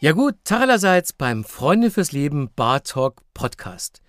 [0.00, 0.68] Ja gut, Tag
[1.18, 4.00] beim Freunde fürs Leben Bar Talk Podcast.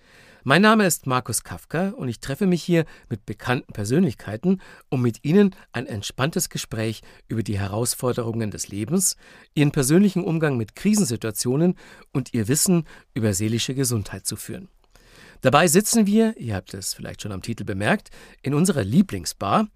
[0.44, 5.24] Mein Name ist Markus Kafka und ich treffe mich hier mit bekannten Persönlichkeiten, um mit
[5.24, 9.16] ihnen ein entspanntes Gespräch über die Herausforderungen des Lebens,
[9.54, 11.74] ihren persönlichen Umgang mit Krisensituationen
[12.12, 14.68] und ihr Wissen über seelische Gesundheit zu führen.
[15.40, 18.10] Dabei sitzen wir, ihr habt es vielleicht schon am Titel bemerkt,
[18.42, 19.66] in unserer Lieblingsbar.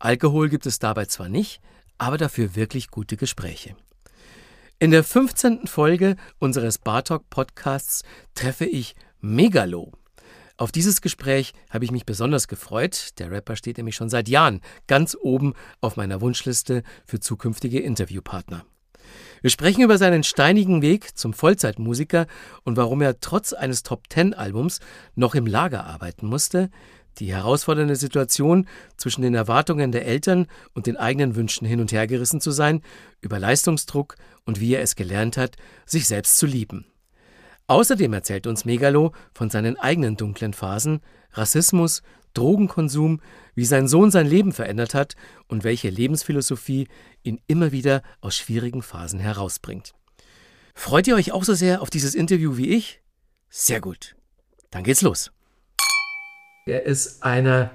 [0.00, 1.60] Alkohol gibt es dabei zwar nicht,
[1.96, 3.76] aber dafür wirklich gute Gespräche.
[4.82, 5.66] In der 15.
[5.66, 8.02] Folge unseres Bartok Podcasts
[8.34, 9.92] treffe ich Megalo.
[10.56, 13.10] Auf dieses Gespräch habe ich mich besonders gefreut.
[13.18, 15.52] Der Rapper steht nämlich schon seit Jahren ganz oben
[15.82, 18.64] auf meiner Wunschliste für zukünftige Interviewpartner.
[19.42, 22.26] Wir sprechen über seinen steinigen Weg zum Vollzeitmusiker
[22.64, 24.80] und warum er trotz eines Top-10-Albums
[25.14, 26.70] noch im Lager arbeiten musste,
[27.18, 32.06] die herausfordernde Situation, zwischen den Erwartungen der Eltern und den eigenen Wünschen hin und her
[32.06, 32.82] gerissen zu sein,
[33.20, 36.86] über Leistungsdruck und wie er es gelernt hat, sich selbst zu lieben.
[37.66, 41.00] Außerdem erzählt uns Megalo von seinen eigenen dunklen Phasen,
[41.32, 42.02] Rassismus,
[42.34, 43.20] Drogenkonsum,
[43.54, 45.14] wie sein Sohn sein Leben verändert hat
[45.48, 46.88] und welche Lebensphilosophie
[47.22, 49.92] ihn immer wieder aus schwierigen Phasen herausbringt.
[50.74, 53.02] Freut ihr euch auch so sehr auf dieses Interview wie ich?
[53.48, 54.16] Sehr gut.
[54.70, 55.30] Dann geht's los.
[56.66, 57.70] Er ist einer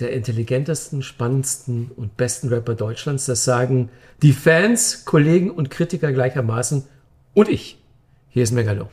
[0.00, 3.26] der intelligentesten, spannendsten und besten Rapper Deutschlands.
[3.26, 3.90] Das sagen
[4.22, 6.84] die Fans, Kollegen und Kritiker gleichermaßen.
[7.34, 7.78] Und ich.
[8.30, 8.88] Hier ist Megalo.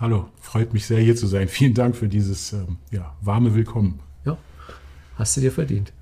[0.00, 1.48] Hallo, freut mich sehr hier zu sein.
[1.48, 4.00] Vielen Dank für dieses ähm, ja, warme Willkommen.
[4.24, 4.38] Ja,
[5.16, 5.92] hast du dir verdient.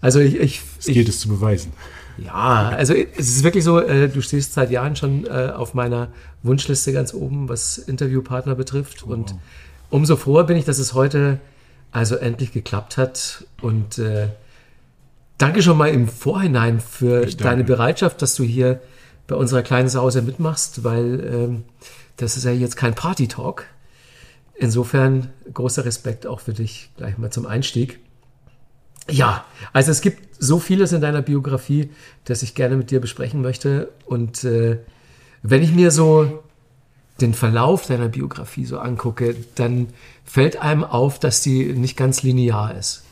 [0.00, 1.74] Also ich, ich es gilt es zu beweisen.
[2.16, 6.08] Ja, also es ist wirklich so, äh, du stehst seit Jahren schon äh, auf meiner
[6.42, 9.04] Wunschliste ganz oben, was Interviewpartner betrifft.
[9.06, 9.12] Oh.
[9.12, 9.34] Und
[9.90, 11.38] umso froher bin ich, dass es heute
[11.92, 13.44] also endlich geklappt hat.
[13.60, 14.28] Und äh,
[15.38, 18.80] danke schon mal im Vorhinein für deine Bereitschaft, dass du hier
[19.26, 21.64] bei unserer kleinen Sause mitmachst, weil ähm,
[22.16, 23.64] das ist ja jetzt kein Party-Talk.
[24.54, 28.00] Insofern großer Respekt auch für dich gleich mal zum Einstieg.
[29.08, 31.90] Ja, also es gibt so vieles in deiner Biografie,
[32.24, 33.90] das ich gerne mit dir besprechen möchte.
[34.04, 34.78] Und äh,
[35.42, 36.42] wenn ich mir so
[37.20, 39.88] den Verlauf deiner Biografie so angucke, dann
[40.24, 43.04] fällt einem auf, dass die nicht ganz linear ist.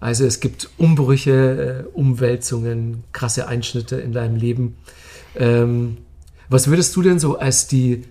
[0.00, 4.76] Also es gibt Umbrüche, äh, Umwälzungen, krasse Einschnitte in deinem Leben.
[5.34, 5.98] Ähm,
[6.48, 8.04] was würdest du denn so als die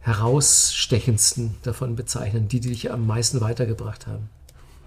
[0.00, 4.28] herausstechendsten davon bezeichnen, die, die dich am meisten weitergebracht haben?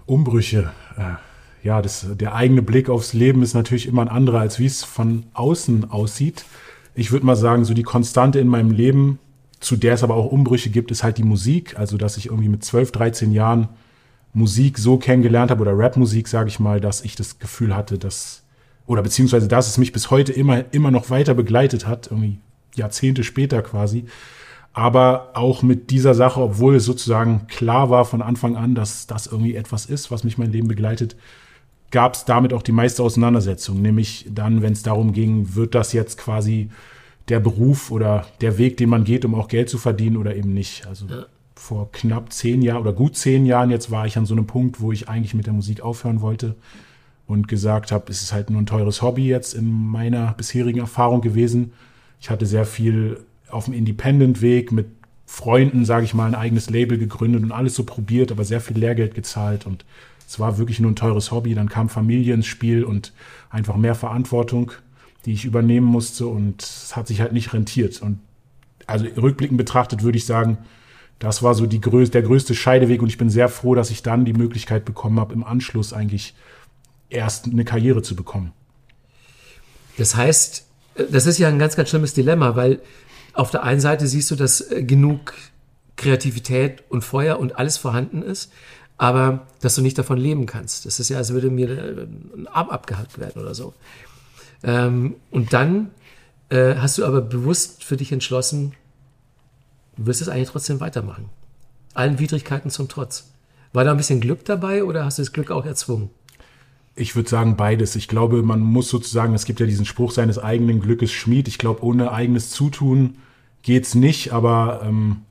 [0.06, 0.70] Umbrüche.
[0.96, 1.14] Äh,
[1.64, 4.84] ja, das, der eigene Blick aufs Leben ist natürlich immer ein anderer, als wie es
[4.84, 6.44] von außen aussieht
[6.98, 9.20] ich würde mal sagen, so die Konstante in meinem Leben,
[9.60, 11.78] zu der es aber auch Umbrüche gibt, ist halt die Musik.
[11.78, 13.68] Also, dass ich irgendwie mit 12, 13 Jahren
[14.32, 18.42] Musik so kennengelernt habe oder Rapmusik, sage ich mal, dass ich das Gefühl hatte, dass,
[18.86, 22.40] oder beziehungsweise, dass es mich bis heute immer, immer noch weiter begleitet hat, irgendwie
[22.74, 24.06] Jahrzehnte später quasi.
[24.72, 29.28] Aber auch mit dieser Sache, obwohl es sozusagen klar war von Anfang an, dass das
[29.28, 31.14] irgendwie etwas ist, was mich mein Leben begleitet,
[31.90, 33.80] gab es damit auch die meiste Auseinandersetzung.
[33.80, 36.70] Nämlich dann, wenn es darum ging, wird das jetzt quasi
[37.28, 40.52] der Beruf oder der Weg, den man geht, um auch Geld zu verdienen oder eben
[40.52, 40.86] nicht.
[40.86, 41.26] Also ja.
[41.54, 44.80] vor knapp zehn Jahren oder gut zehn Jahren jetzt war ich an so einem Punkt,
[44.80, 46.56] wo ich eigentlich mit der Musik aufhören wollte
[47.26, 51.20] und gesagt habe, es ist halt nur ein teures Hobby jetzt in meiner bisherigen Erfahrung
[51.20, 51.72] gewesen.
[52.20, 53.20] Ich hatte sehr viel
[53.50, 54.86] auf dem Independent-Weg mit
[55.26, 58.78] Freunden, sage ich mal, ein eigenes Label gegründet und alles so probiert, aber sehr viel
[58.78, 59.84] Lehrgeld gezahlt und
[60.28, 61.54] es war wirklich nur ein teures Hobby.
[61.54, 63.14] Dann kam Familie ins Spiel und
[63.48, 64.72] einfach mehr Verantwortung,
[65.24, 68.02] die ich übernehmen musste und es hat sich halt nicht rentiert.
[68.02, 68.20] Und
[68.86, 70.58] also rückblickend betrachtet würde ich sagen,
[71.18, 74.02] das war so die größ der größte Scheideweg und ich bin sehr froh, dass ich
[74.02, 76.34] dann die Möglichkeit bekommen habe, im Anschluss eigentlich
[77.08, 78.52] erst eine Karriere zu bekommen.
[79.96, 80.66] Das heißt,
[81.10, 82.80] das ist ja ein ganz, ganz schlimmes Dilemma, weil
[83.32, 85.32] auf der einen Seite siehst du, dass genug
[85.96, 88.52] Kreativität und Feuer und alles vorhanden ist
[88.98, 90.84] aber dass du nicht davon leben kannst.
[90.84, 91.68] Das ist ja, als würde mir
[92.36, 93.72] ein Arm abgehackt werden oder so.
[94.64, 95.92] Ähm, und dann
[96.50, 98.74] äh, hast du aber bewusst für dich entschlossen,
[99.96, 101.30] du wirst es eigentlich trotzdem weitermachen.
[101.94, 103.30] Allen Widrigkeiten zum Trotz.
[103.72, 106.10] War da ein bisschen Glück dabei oder hast du das Glück auch erzwungen?
[106.96, 107.94] Ich würde sagen beides.
[107.94, 111.46] Ich glaube, man muss sozusagen, es gibt ja diesen Spruch seines eigenen Glückes Schmied.
[111.46, 113.18] Ich glaube, ohne eigenes Zutun
[113.62, 115.22] geht's nicht, aber ähm,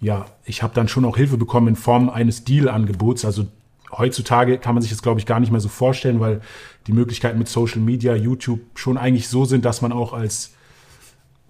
[0.00, 3.24] ja, ich habe dann schon auch Hilfe bekommen in Form eines Deal-Angebots.
[3.24, 3.46] Also
[3.90, 6.40] heutzutage kann man sich das, glaube ich, gar nicht mehr so vorstellen, weil
[6.86, 10.52] die Möglichkeiten mit Social Media, YouTube schon eigentlich so sind, dass man auch als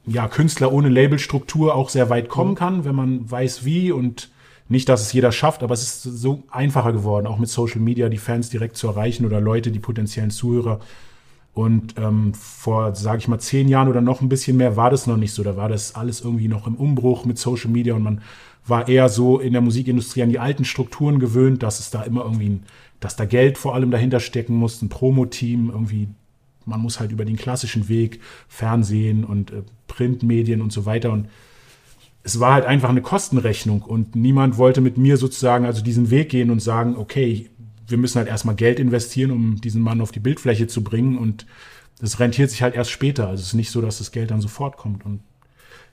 [0.06, 2.56] ja, Künstler ohne Labelstruktur auch sehr weit kommen mhm.
[2.56, 4.30] kann, wenn man weiß wie und
[4.68, 8.08] nicht, dass es jeder schafft, aber es ist so einfacher geworden, auch mit Social Media
[8.08, 10.80] die Fans direkt zu erreichen oder Leute, die potenziellen Zuhörer.
[11.54, 15.06] Und ähm, vor, sage ich mal, zehn Jahren oder noch ein bisschen mehr war das
[15.06, 15.44] noch nicht so.
[15.44, 18.20] Da war das alles irgendwie noch im Umbruch mit Social Media und man
[18.66, 22.24] war eher so in der Musikindustrie an die alten Strukturen gewöhnt, dass es da immer
[22.24, 22.62] irgendwie, ein,
[22.98, 26.08] dass da Geld vor allem dahinter stecken muss, ein Promo-Team, irgendwie,
[26.64, 31.28] man muss halt über den klassischen Weg, Fernsehen und äh, Printmedien und so weiter und
[32.26, 36.30] es war halt einfach eine Kostenrechnung und niemand wollte mit mir sozusagen also diesen Weg
[36.30, 37.50] gehen und sagen, okay,
[37.94, 41.46] wir müssen halt erstmal Geld investieren, um diesen Mann auf die Bildfläche zu bringen und
[42.00, 43.28] das rentiert sich halt erst später.
[43.28, 45.06] Also es ist nicht so, dass das Geld dann sofort kommt.
[45.06, 45.20] Und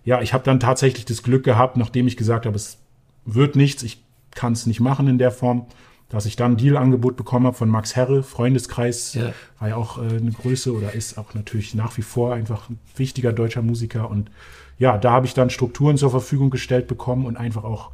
[0.03, 2.79] ja, ich habe dann tatsächlich das Glück gehabt, nachdem ich gesagt habe, es
[3.23, 5.67] wird nichts, ich kann es nicht machen in der Form,
[6.09, 9.31] dass ich dann ein Dealangebot bekommen habe von Max Herre, Freundeskreis, ja.
[9.59, 12.79] war ja auch äh, eine Größe oder ist auch natürlich nach wie vor einfach ein
[12.95, 14.09] wichtiger deutscher Musiker.
[14.09, 14.31] Und
[14.79, 17.91] ja, da habe ich dann Strukturen zur Verfügung gestellt bekommen und einfach auch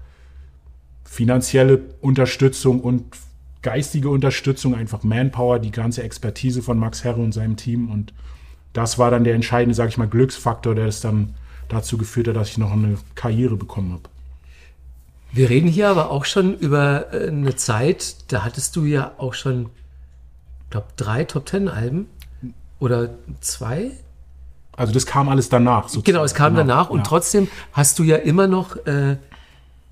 [1.04, 3.04] finanzielle Unterstützung und
[3.62, 7.90] geistige Unterstützung, einfach Manpower, die ganze Expertise von Max Herre und seinem Team.
[7.90, 8.14] Und
[8.74, 11.36] das war dann der entscheidende, sage ich mal, Glücksfaktor, der es dann
[11.70, 14.04] dazu geführt hat, dass ich noch eine Karriere bekommen habe.
[15.32, 19.34] Wir reden hier aber auch schon über äh, eine Zeit, da hattest du ja auch
[19.34, 19.70] schon,
[20.64, 22.08] ich glaube, drei Top Ten Alben
[22.80, 23.10] oder
[23.42, 23.92] zwei.
[24.76, 25.84] Also das kam alles danach.
[25.84, 26.06] Sozusagen.
[26.06, 26.68] Genau, es kam genau.
[26.68, 27.06] danach und ja.
[27.06, 29.18] trotzdem hast du ja immer noch äh,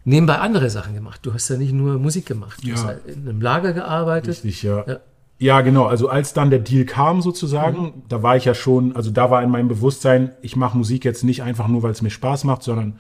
[0.06, 1.20] nebenbei andere Sachen gemacht.
[1.24, 2.64] Du hast ja nicht nur Musik gemacht.
[2.64, 2.76] Du ja.
[2.76, 4.30] hast halt in einem Lager gearbeitet.
[4.30, 4.86] Richtig, ja.
[4.88, 5.00] ja.
[5.38, 5.86] Ja, genau.
[5.86, 7.94] Also als dann der Deal kam sozusagen, mhm.
[8.08, 11.26] da war ich ja schon, also da war in meinem Bewusstsein, ich mache Musik jetzt
[11.26, 13.00] nicht einfach nur, weil es mir Spaß macht, sondern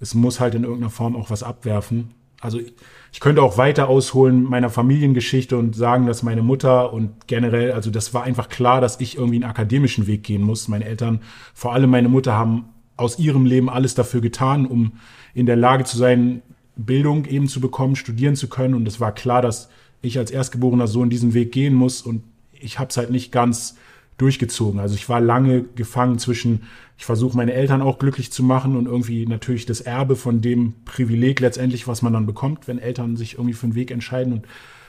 [0.00, 2.14] es muss halt in irgendeiner Form auch was abwerfen.
[2.40, 7.72] Also ich könnte auch weiter ausholen meiner Familiengeschichte und sagen, dass meine Mutter und generell,
[7.72, 10.68] also das war einfach klar, dass ich irgendwie einen akademischen Weg gehen muss.
[10.68, 11.20] Meine Eltern,
[11.54, 12.66] vor allem meine Mutter, haben
[12.96, 14.92] aus ihrem Leben alles dafür getan, um
[15.34, 16.42] in der Lage zu sein,
[16.76, 18.74] Bildung eben zu bekommen, studieren zu können.
[18.74, 19.68] Und es war klar, dass
[20.02, 22.02] ich als erstgeborener Sohn diesen Weg gehen muss.
[22.02, 22.22] Und
[22.52, 23.76] ich habe es halt nicht ganz
[24.18, 24.80] durchgezogen.
[24.80, 26.62] Also ich war lange gefangen zwischen,
[26.98, 30.74] ich versuche meine Eltern auch glücklich zu machen und irgendwie natürlich das Erbe von dem
[30.84, 34.46] Privileg letztendlich, was man dann bekommt, wenn Eltern sich irgendwie für einen Weg entscheiden und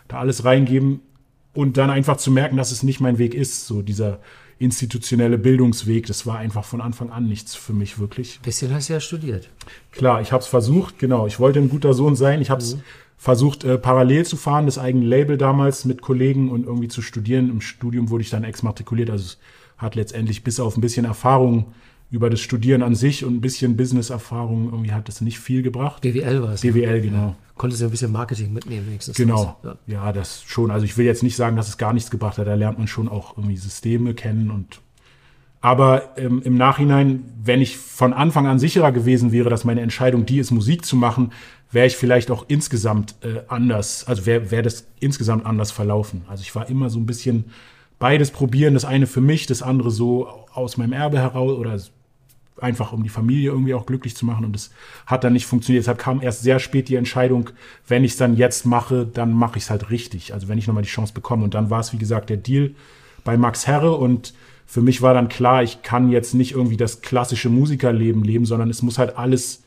[0.08, 1.00] da alles reingeben
[1.54, 4.20] und dann einfach zu merken, dass es nicht mein Weg ist, so dieser
[4.58, 8.40] institutionelle Bildungsweg, das war einfach von Anfang an nichts für mich wirklich.
[8.42, 9.50] Bisschen hast du ja studiert.
[9.92, 11.28] Klar, ich habe es versucht, genau.
[11.28, 12.42] Ich wollte ein guter Sohn sein.
[12.42, 12.82] Ich habe es mhm.
[13.18, 17.50] versucht, äh, parallel zu fahren, das eigene Label damals mit Kollegen und irgendwie zu studieren.
[17.50, 19.10] Im Studium wurde ich dann exmatrikuliert.
[19.10, 19.38] Also es
[19.78, 21.74] hat letztendlich bis auf ein bisschen Erfahrung
[22.12, 26.02] über das Studieren an sich und ein bisschen Business-Erfahrung irgendwie hat das nicht viel gebracht.
[26.02, 26.62] BWL war es.
[26.62, 27.18] BWL, genau.
[27.18, 27.36] Ja.
[27.56, 29.16] Konntest du ein bisschen Marketing mitnehmen wenigstens.
[29.16, 29.58] Genau.
[29.64, 29.78] Ja.
[29.88, 30.14] ja.
[30.14, 30.72] das schon.
[30.72, 32.48] Also ich will jetzt nicht sagen, dass es gar nichts gebracht hat.
[32.48, 34.82] Da lernt man schon auch irgendwie Systeme kennen und
[35.66, 40.28] aber ähm, im Nachhinein, wenn ich von Anfang an sicherer gewesen wäre, dass meine Entscheidung
[40.28, 41.32] die ist, Musik zu machen,
[41.72, 46.22] wäre ich vielleicht auch insgesamt äh, anders, also wäre wär das insgesamt anders verlaufen.
[46.28, 47.46] Also ich war immer so ein bisschen
[47.98, 51.80] beides probieren, das eine für mich, das andere so aus meinem Erbe heraus oder
[52.60, 54.72] einfach um die Familie irgendwie auch glücklich zu machen und das
[55.06, 55.84] hat dann nicht funktioniert.
[55.84, 57.50] Deshalb kam erst sehr spät die Entscheidung,
[57.88, 60.34] wenn ich es dann jetzt mache, dann mache ich es halt richtig.
[60.34, 61.44] Also wenn ich nochmal die Chance bekomme.
[61.44, 62.72] Und dann war es, wie gesagt, der Deal
[63.24, 64.34] bei Max Herre und
[64.66, 68.70] für mich war dann klar, ich kann jetzt nicht irgendwie das klassische Musikerleben leben, sondern
[68.70, 69.64] es muss halt alles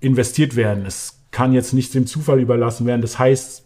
[0.00, 0.86] investiert werden.
[0.86, 3.02] Es kann jetzt nicht dem Zufall überlassen werden.
[3.02, 3.64] Das heißt,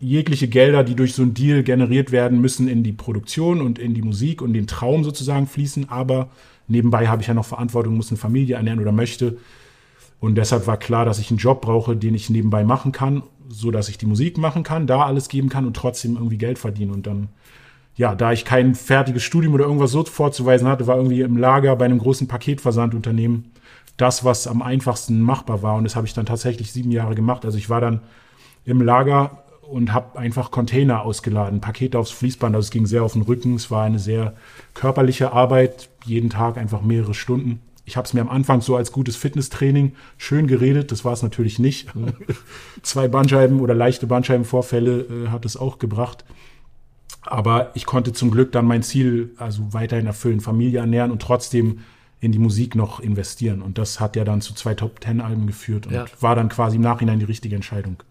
[0.00, 3.94] jegliche Gelder, die durch so einen Deal generiert werden, müssen in die Produktion und in
[3.94, 6.30] die Musik und den Traum sozusagen fließen, aber
[6.68, 9.38] Nebenbei habe ich ja noch Verantwortung, muss eine Familie ernähren oder möchte.
[10.20, 13.70] Und deshalb war klar, dass ich einen Job brauche, den ich nebenbei machen kann, so
[13.70, 16.92] dass ich die Musik machen kann, da alles geben kann und trotzdem irgendwie Geld verdienen.
[16.92, 17.28] Und dann,
[17.96, 21.74] ja, da ich kein fertiges Studium oder irgendwas so vorzuweisen hatte, war irgendwie im Lager
[21.76, 23.52] bei einem großen Paketversandunternehmen
[23.96, 25.76] das, was am einfachsten machbar war.
[25.76, 27.44] Und das habe ich dann tatsächlich sieben Jahre gemacht.
[27.44, 28.00] Also ich war dann
[28.64, 32.54] im Lager und habe einfach Container ausgeladen, Pakete aufs Fließband.
[32.54, 33.54] Also es ging sehr auf den Rücken.
[33.54, 34.34] Es war eine sehr
[34.74, 37.60] körperliche Arbeit, jeden Tag einfach mehrere Stunden.
[37.84, 40.92] Ich habe es mir am Anfang so als gutes Fitnesstraining schön geredet.
[40.92, 41.88] Das war es natürlich nicht.
[42.82, 46.24] Zwei Bandscheiben oder leichte Bandscheibenvorfälle äh, hat es auch gebracht.
[47.22, 51.80] Aber ich konnte zum Glück dann mein Ziel also weiterhin erfüllen, Familie ernähren und trotzdem
[52.20, 53.62] in die Musik noch investieren.
[53.62, 56.06] Und das hat ja dann zu zwei Top-Ten-Alben geführt und ja.
[56.20, 58.02] war dann quasi im Nachhinein die richtige Entscheidung.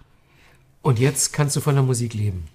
[0.82, 2.46] Und jetzt kannst du von der Musik leben.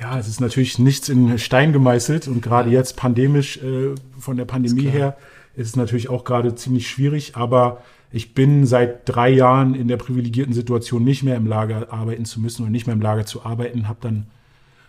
[0.00, 4.46] Ja, es ist natürlich nichts in Stein gemeißelt und gerade jetzt pandemisch äh, von der
[4.46, 5.16] Pandemie ist her
[5.54, 9.96] ist es natürlich auch gerade ziemlich schwierig, aber ich bin seit drei Jahren in der
[9.96, 13.44] privilegierten Situation, nicht mehr im Lager arbeiten zu müssen und nicht mehr im Lager zu
[13.44, 14.26] arbeiten, habe dann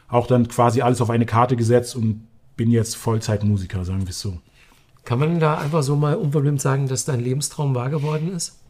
[0.08, 4.20] auch dann quasi alles auf eine Karte gesetzt und bin jetzt Vollzeitmusiker, sagen wir es
[4.20, 4.38] so.
[5.04, 8.61] Kann man da einfach so mal unverblümt sagen, dass dein Lebenstraum wahr geworden ist?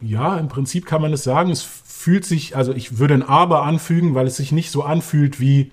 [0.00, 1.50] Ja, im Prinzip kann man es sagen.
[1.50, 5.40] Es fühlt sich, also ich würde ein Aber anfügen, weil es sich nicht so anfühlt
[5.40, 5.72] wie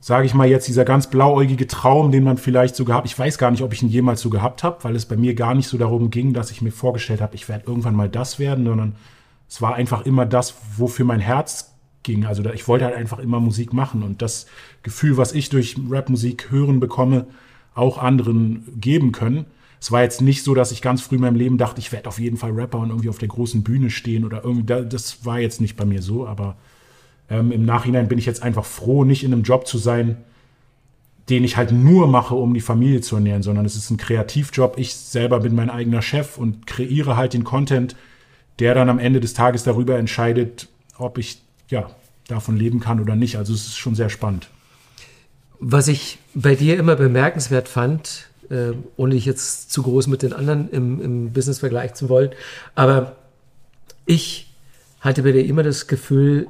[0.00, 3.36] sage ich mal jetzt, dieser ganz blauäugige Traum, den man vielleicht so gehabt, ich weiß
[3.36, 5.68] gar nicht, ob ich ihn jemals so gehabt habe, weil es bei mir gar nicht
[5.68, 8.96] so darum ging, dass ich mir vorgestellt habe, ich werde irgendwann mal das werden, sondern
[9.46, 12.24] es war einfach immer das, wofür mein Herz ging.
[12.24, 14.46] Also ich wollte halt einfach immer Musik machen und das
[14.82, 17.26] Gefühl, was ich durch Rapmusik hören bekomme,
[17.74, 19.44] auch anderen geben können.
[19.80, 22.08] Es war jetzt nicht so, dass ich ganz früh in meinem Leben dachte, ich werde
[22.08, 25.40] auf jeden Fall Rapper und irgendwie auf der großen Bühne stehen oder irgendwie, das war
[25.40, 26.56] jetzt nicht bei mir so, aber
[27.30, 30.16] ähm, Im Nachhinein bin ich jetzt einfach froh, nicht in einem Job zu sein,
[31.28, 34.78] den ich halt nur mache, um die Familie zu ernähren, sondern es ist ein Kreativjob.
[34.78, 37.94] Ich selber bin mein eigener Chef und kreiere halt den Content,
[38.58, 40.68] der dann am Ende des Tages darüber entscheidet,
[40.98, 41.88] ob ich ja
[42.26, 43.36] davon leben kann oder nicht.
[43.36, 44.50] Also es ist schon sehr spannend.
[45.60, 50.32] Was ich bei dir immer bemerkenswert fand, äh, ohne dich jetzt zu groß mit den
[50.32, 52.30] anderen im, im Business vergleichen zu wollen,
[52.74, 53.16] aber
[54.06, 54.52] ich
[55.00, 56.48] hatte bei dir immer das Gefühl,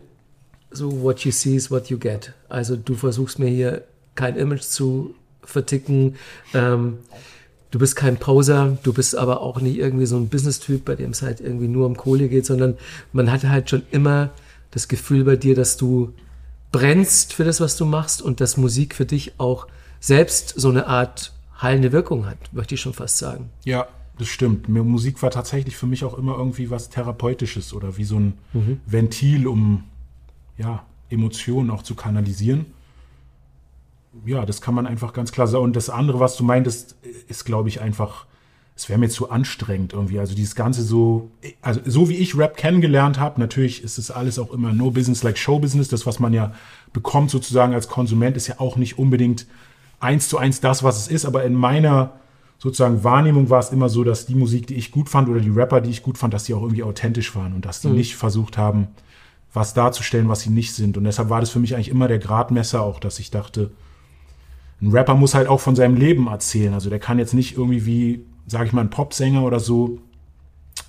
[0.70, 2.32] so what you see is what you get.
[2.48, 6.16] Also du versuchst mir hier kein Image zu verticken.
[6.54, 6.98] Ähm,
[7.70, 11.10] du bist kein Poser, du bist aber auch nicht irgendwie so ein Business-Typ, bei dem
[11.10, 12.76] es halt irgendwie nur um Kohle geht, sondern
[13.12, 14.30] man hatte halt schon immer
[14.70, 16.12] das Gefühl bei dir, dass du
[16.72, 19.66] brennst für das, was du machst und dass Musik für dich auch
[19.98, 23.50] selbst so eine Art heilende Wirkung hat, möchte ich schon fast sagen.
[23.64, 23.86] Ja,
[24.18, 24.68] das stimmt.
[24.68, 28.80] Musik war tatsächlich für mich auch immer irgendwie was Therapeutisches oder wie so ein mhm.
[28.86, 29.84] Ventil, um
[30.58, 32.66] ja, Emotionen auch zu kanalisieren.
[34.26, 35.64] Ja, das kann man einfach ganz klar sagen.
[35.64, 36.96] Und das andere, was du meintest,
[37.28, 38.26] ist, glaube ich, einfach,
[38.76, 40.18] es wäre mir zu anstrengend irgendwie.
[40.18, 41.30] Also dieses Ganze so,
[41.62, 45.22] also so wie ich Rap kennengelernt habe, natürlich ist es alles auch immer no business
[45.22, 45.88] like show business.
[45.88, 46.52] Das, was man ja
[46.92, 49.46] bekommt sozusagen als Konsument, ist ja auch nicht unbedingt
[50.00, 51.24] eins zu eins das, was es ist.
[51.24, 52.12] Aber in meiner
[52.58, 55.50] sozusagen Wahrnehmung war es immer so, dass die Musik, die ich gut fand oder die
[55.50, 57.94] Rapper, die ich gut fand, dass die auch irgendwie authentisch waren und dass die mhm.
[57.94, 58.88] nicht versucht haben,
[59.52, 60.96] was darzustellen, was sie nicht sind.
[60.96, 63.70] Und deshalb war das für mich eigentlich immer der Gradmesser auch, dass ich dachte,
[64.82, 66.74] ein Rapper muss halt auch von seinem Leben erzählen.
[66.74, 69.98] Also der kann jetzt nicht irgendwie wie, sage ich mal, ein Popsänger oder so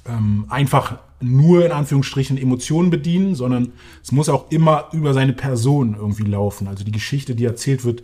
[0.05, 5.95] ähm, einfach nur in Anführungsstrichen Emotionen bedienen, sondern es muss auch immer über seine Person
[5.97, 6.67] irgendwie laufen.
[6.67, 8.03] Also die Geschichte, die erzählt wird,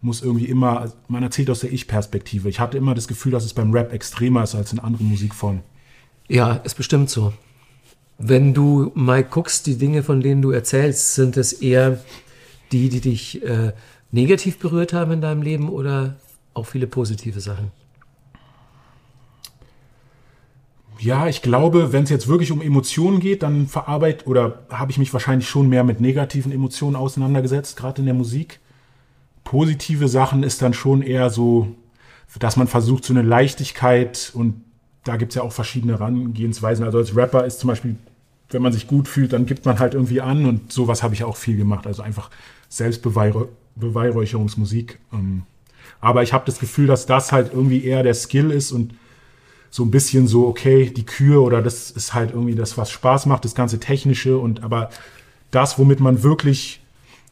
[0.00, 2.48] muss irgendwie immer, man erzählt aus der Ich-Perspektive.
[2.48, 5.62] Ich hatte immer das Gefühl, dass es beim Rap extremer ist als in anderen Musikformen.
[6.28, 7.32] Ja, ist bestimmt so.
[8.18, 12.00] Wenn du mal guckst, die Dinge, von denen du erzählst, sind es eher
[12.72, 13.72] die, die dich äh,
[14.10, 16.16] negativ berührt haben in deinem Leben oder
[16.54, 17.70] auch viele positive Sachen?
[21.00, 24.98] Ja, ich glaube, wenn es jetzt wirklich um Emotionen geht, dann verarbeitet oder habe ich
[24.98, 28.58] mich wahrscheinlich schon mehr mit negativen Emotionen auseinandergesetzt, gerade in der Musik.
[29.48, 31.68] Positive Sachen ist dann schon eher so,
[32.38, 34.62] dass man versucht, so eine Leichtigkeit und
[35.04, 36.84] da gibt es ja auch verschiedene Herangehensweisen.
[36.84, 37.96] Also als Rapper ist zum Beispiel
[38.50, 41.24] wenn man sich gut fühlt, dann gibt man halt irgendwie an und sowas habe ich
[41.24, 41.86] auch viel gemacht.
[41.86, 42.30] Also einfach
[42.68, 44.98] Selbstbeweihräucherungsmusik.
[45.12, 45.44] Ähm.
[46.00, 48.94] Aber ich habe das Gefühl, dass das halt irgendwie eher der Skill ist und
[49.70, 53.26] so ein bisschen so, okay, die Kür oder das ist halt irgendwie das, was Spaß
[53.26, 54.88] macht, das ganze Technische und aber
[55.50, 56.80] das, womit man wirklich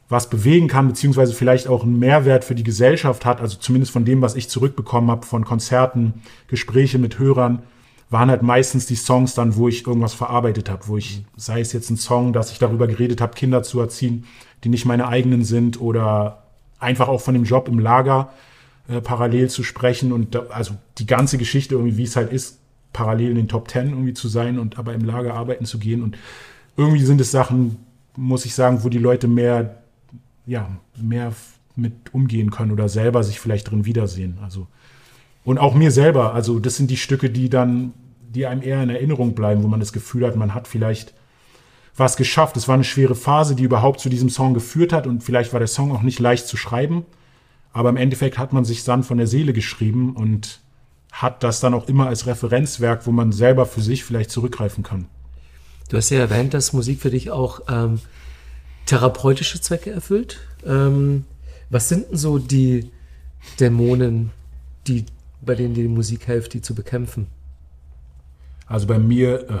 [0.09, 4.05] was bewegen kann, beziehungsweise vielleicht auch einen Mehrwert für die Gesellschaft hat, also zumindest von
[4.05, 7.63] dem, was ich zurückbekommen habe, von Konzerten, Gespräche mit Hörern,
[8.09, 11.73] waren halt meistens die Songs dann, wo ich irgendwas verarbeitet habe, wo ich, sei es
[11.73, 14.25] jetzt ein Song, dass ich darüber geredet habe, Kinder zu erziehen,
[14.63, 16.43] die nicht meine eigenen sind oder
[16.79, 18.29] einfach auch von dem Job im Lager
[18.87, 22.59] äh, parallel zu sprechen und da, also die ganze Geschichte irgendwie, wie es halt ist,
[22.93, 26.01] parallel in den Top Ten irgendwie zu sein und aber im Lager arbeiten zu gehen.
[26.01, 26.17] Und
[26.77, 27.77] irgendwie sind es Sachen,
[28.15, 29.83] muss ich sagen, wo die Leute mehr,
[30.47, 31.33] ja, mehr
[31.75, 34.39] mit umgehen können oder selber sich vielleicht drin wiedersehen.
[34.41, 34.67] Also
[35.43, 37.93] und auch mir selber, also das sind die Stücke, die dann,
[38.33, 41.13] die einem eher in Erinnerung bleiben, wo man das Gefühl hat, man hat vielleicht
[41.95, 42.57] was geschafft.
[42.57, 45.59] Es war eine schwere Phase, die überhaupt zu diesem Song geführt hat und vielleicht war
[45.59, 47.05] der Song auch nicht leicht zu schreiben.
[47.71, 50.59] Aber im Endeffekt hat man sich dann von der Seele geschrieben und
[51.11, 55.05] hat das dann auch immer als Referenzwerk, wo man selber für sich vielleicht zurückgreifen kann.
[55.89, 57.99] Du hast ja erwähnt, dass Musik für dich auch ähm,
[58.87, 60.39] therapeutische Zwecke erfüllt.
[60.65, 61.25] Ähm,
[61.69, 62.89] was sind denn so die
[63.59, 64.31] Dämonen,
[64.87, 65.05] die
[65.41, 67.27] bei denen die Musik hilft, die zu bekämpfen?
[68.65, 69.59] Also bei mir, äh,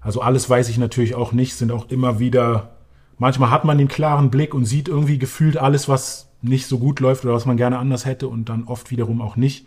[0.00, 2.76] also alles weiß ich natürlich auch nicht, sind auch immer wieder,
[3.18, 7.00] manchmal hat man den klaren Blick und sieht irgendwie gefühlt alles, was nicht so gut
[7.00, 9.66] läuft oder was man gerne anders hätte und dann oft wiederum auch nicht.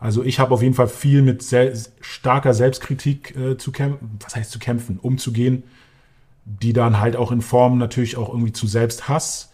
[0.00, 4.36] Also ich habe auf jeden Fall viel mit sehr, starker Selbstkritik äh, zu kämpfen, was
[4.36, 5.64] heißt zu kämpfen, umzugehen,
[6.48, 9.50] die dann halt auch in Form natürlich auch irgendwie zu Selbsthass,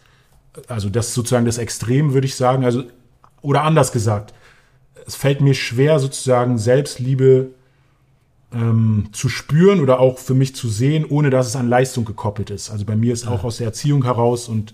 [0.67, 2.83] also das ist sozusagen das Extrem, würde ich sagen, also
[3.41, 4.33] oder anders gesagt,
[5.05, 7.51] es fällt mir schwer, sozusagen Selbstliebe
[8.53, 12.49] ähm, zu spüren oder auch für mich zu sehen, ohne dass es an Leistung gekoppelt
[12.49, 12.71] ist.
[12.71, 14.73] Also bei mir ist auch aus der Erziehung heraus und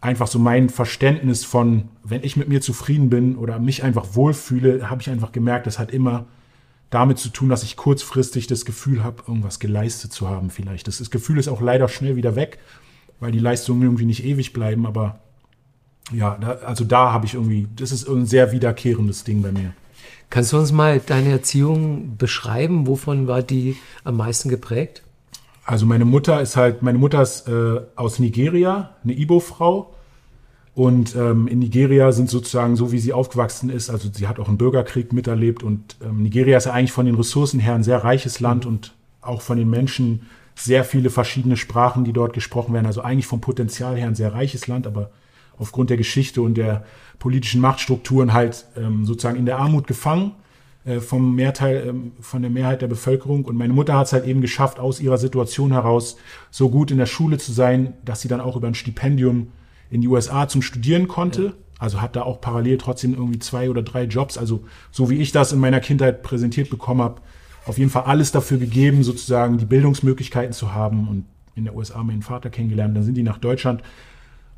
[0.00, 4.90] einfach so mein Verständnis von, wenn ich mit mir zufrieden bin oder mich einfach wohlfühle,
[4.90, 6.26] habe ich einfach gemerkt, das hat immer
[6.92, 10.86] damit zu tun, dass ich kurzfristig das Gefühl habe, irgendwas geleistet zu haben vielleicht.
[10.86, 12.58] Das, das Gefühl ist auch leider schnell wieder weg,
[13.18, 15.20] weil die Leistungen irgendwie nicht ewig bleiben, aber
[16.12, 19.72] ja, da, also da habe ich irgendwie, das ist ein sehr wiederkehrendes Ding bei mir.
[20.28, 22.86] Kannst du uns mal deine Erziehung beschreiben?
[22.86, 25.02] Wovon war die am meisten geprägt?
[25.64, 29.94] Also meine Mutter ist halt, meine Mutter ist äh, aus Nigeria, eine Ibo-Frau.
[30.74, 34.48] Und ähm, in Nigeria sind sozusagen so, wie sie aufgewachsen ist, also sie hat auch
[34.48, 38.02] einen Bürgerkrieg miterlebt und ähm, Nigeria ist ja eigentlich von den Ressourcen her ein sehr
[38.02, 40.22] reiches Land und auch von den Menschen
[40.54, 42.86] sehr viele verschiedene Sprachen, die dort gesprochen werden.
[42.86, 45.10] Also eigentlich vom Potenzial her ein sehr reiches Land, aber
[45.58, 46.84] aufgrund der Geschichte und der
[47.18, 50.32] politischen Machtstrukturen halt ähm, sozusagen in der Armut gefangen
[50.84, 53.44] äh, vom Mehrteil, ähm, von der Mehrheit der Bevölkerung.
[53.44, 56.16] Und meine Mutter hat es halt eben geschafft, aus ihrer Situation heraus
[56.50, 59.48] so gut in der Schule zu sein, dass sie dann auch über ein Stipendium
[59.92, 61.42] in die USA zum Studieren konnte.
[61.42, 61.52] Ja.
[61.78, 64.38] Also hat da auch parallel trotzdem irgendwie zwei oder drei Jobs.
[64.38, 67.20] Also so wie ich das in meiner Kindheit präsentiert bekommen habe,
[67.66, 72.02] auf jeden Fall alles dafür gegeben, sozusagen die Bildungsmöglichkeiten zu haben und in der USA
[72.02, 72.96] meinen Vater kennengelernt.
[72.96, 73.82] Dann sind die nach Deutschland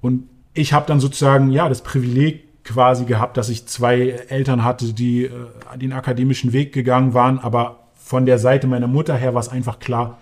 [0.00, 4.93] und ich habe dann sozusagen ja das Privileg quasi gehabt, dass ich zwei Eltern hatte,
[4.93, 5.31] die äh,
[5.76, 9.81] den akademischen Weg gegangen waren, aber von der Seite meiner Mutter her war es einfach
[9.81, 10.19] klar,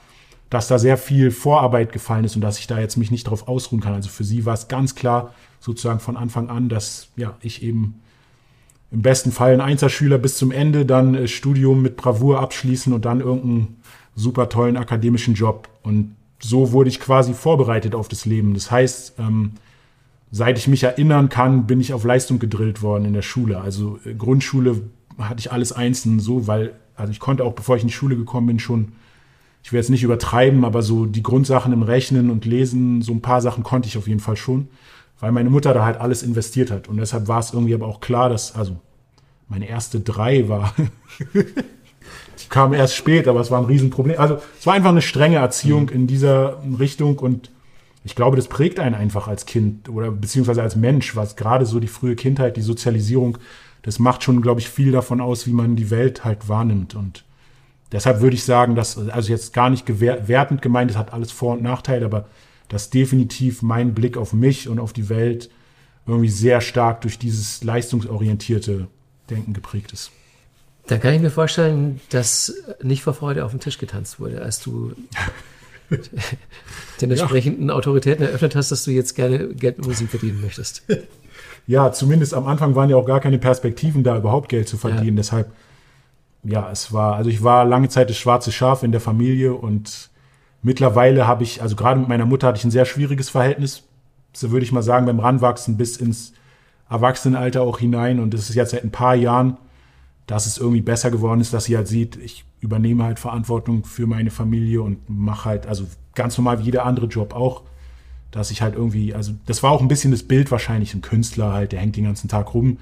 [0.52, 3.48] dass da sehr viel Vorarbeit gefallen ist und dass ich da jetzt mich nicht darauf
[3.48, 3.94] ausruhen kann.
[3.94, 8.02] Also für sie war es ganz klar sozusagen von Anfang an, dass ja ich eben
[8.90, 13.06] im besten Fall ein Einzelschüler bis zum Ende, dann äh, Studium mit Bravour abschließen und
[13.06, 13.80] dann irgendeinen
[14.14, 15.70] super tollen akademischen Job.
[15.82, 18.52] Und so wurde ich quasi vorbereitet auf das Leben.
[18.52, 19.52] Das heißt, ähm,
[20.30, 23.62] seit ich mich erinnern kann, bin ich auf Leistung gedrillt worden in der Schule.
[23.62, 24.82] Also äh, Grundschule
[25.16, 28.16] hatte ich alles einzeln so, weil, also ich konnte auch, bevor ich in die Schule
[28.16, 28.92] gekommen bin, schon
[29.62, 33.22] ich will jetzt nicht übertreiben, aber so die Grundsachen im Rechnen und Lesen, so ein
[33.22, 34.68] paar Sachen konnte ich auf jeden Fall schon,
[35.20, 36.88] weil meine Mutter da halt alles investiert hat.
[36.88, 38.76] Und deshalb war es irgendwie aber auch klar, dass, also
[39.48, 40.74] meine erste drei war,
[41.34, 44.18] die kam erst spät, aber es war ein Riesenproblem.
[44.18, 45.92] Also es war einfach eine strenge Erziehung mhm.
[45.92, 47.50] in dieser Richtung und
[48.04, 51.78] ich glaube, das prägt einen einfach als Kind oder beziehungsweise als Mensch, was gerade so
[51.78, 53.38] die frühe Kindheit, die Sozialisierung,
[53.82, 57.24] das macht schon, glaube ich, viel davon aus, wie man die Welt halt wahrnimmt und
[57.92, 61.52] Deshalb würde ich sagen, dass, also jetzt gar nicht wertend gemeint, es hat alles Vor-
[61.54, 62.26] und Nachteile, aber
[62.68, 65.50] dass definitiv mein Blick auf mich und auf die Welt
[66.06, 68.88] irgendwie sehr stark durch dieses leistungsorientierte
[69.28, 70.10] Denken geprägt ist.
[70.86, 74.60] Da kann ich mir vorstellen, dass nicht vor Freude auf dem Tisch getanzt wurde, als
[74.60, 74.92] du
[77.00, 77.74] den entsprechenden ja.
[77.74, 80.82] Autoritäten eröffnet hast, dass du jetzt gerne Geld mit Musik verdienen möchtest.
[81.66, 85.16] Ja, zumindest am Anfang waren ja auch gar keine Perspektiven da, überhaupt Geld zu verdienen.
[85.16, 85.22] Ja.
[85.22, 85.52] Deshalb
[86.44, 90.10] ja, es war, also ich war lange Zeit das schwarze Schaf in der Familie und
[90.62, 93.84] mittlerweile habe ich, also gerade mit meiner Mutter hatte ich ein sehr schwieriges Verhältnis,
[94.32, 96.32] so würde ich mal sagen, beim Ranwachsen bis ins
[96.88, 98.20] Erwachsenenalter auch hinein.
[98.20, 99.56] Und es ist jetzt seit ein paar Jahren,
[100.26, 104.06] dass es irgendwie besser geworden ist, dass sie halt sieht, ich übernehme halt Verantwortung für
[104.06, 107.62] meine Familie und mache halt, also ganz normal wie jeder andere Job auch,
[108.30, 111.52] dass ich halt irgendwie, also das war auch ein bisschen das Bild wahrscheinlich, ein Künstler
[111.52, 112.78] halt, der hängt den ganzen Tag rum,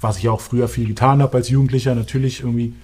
[0.00, 2.74] was ich auch früher viel getan habe als Jugendlicher, natürlich irgendwie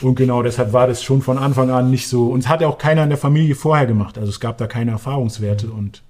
[0.00, 2.28] und genau deshalb war das schon von Anfang an nicht so.
[2.28, 4.18] Und es hat ja auch keiner in der Familie vorher gemacht.
[4.18, 6.02] Also es gab da keine Erfahrungswerte und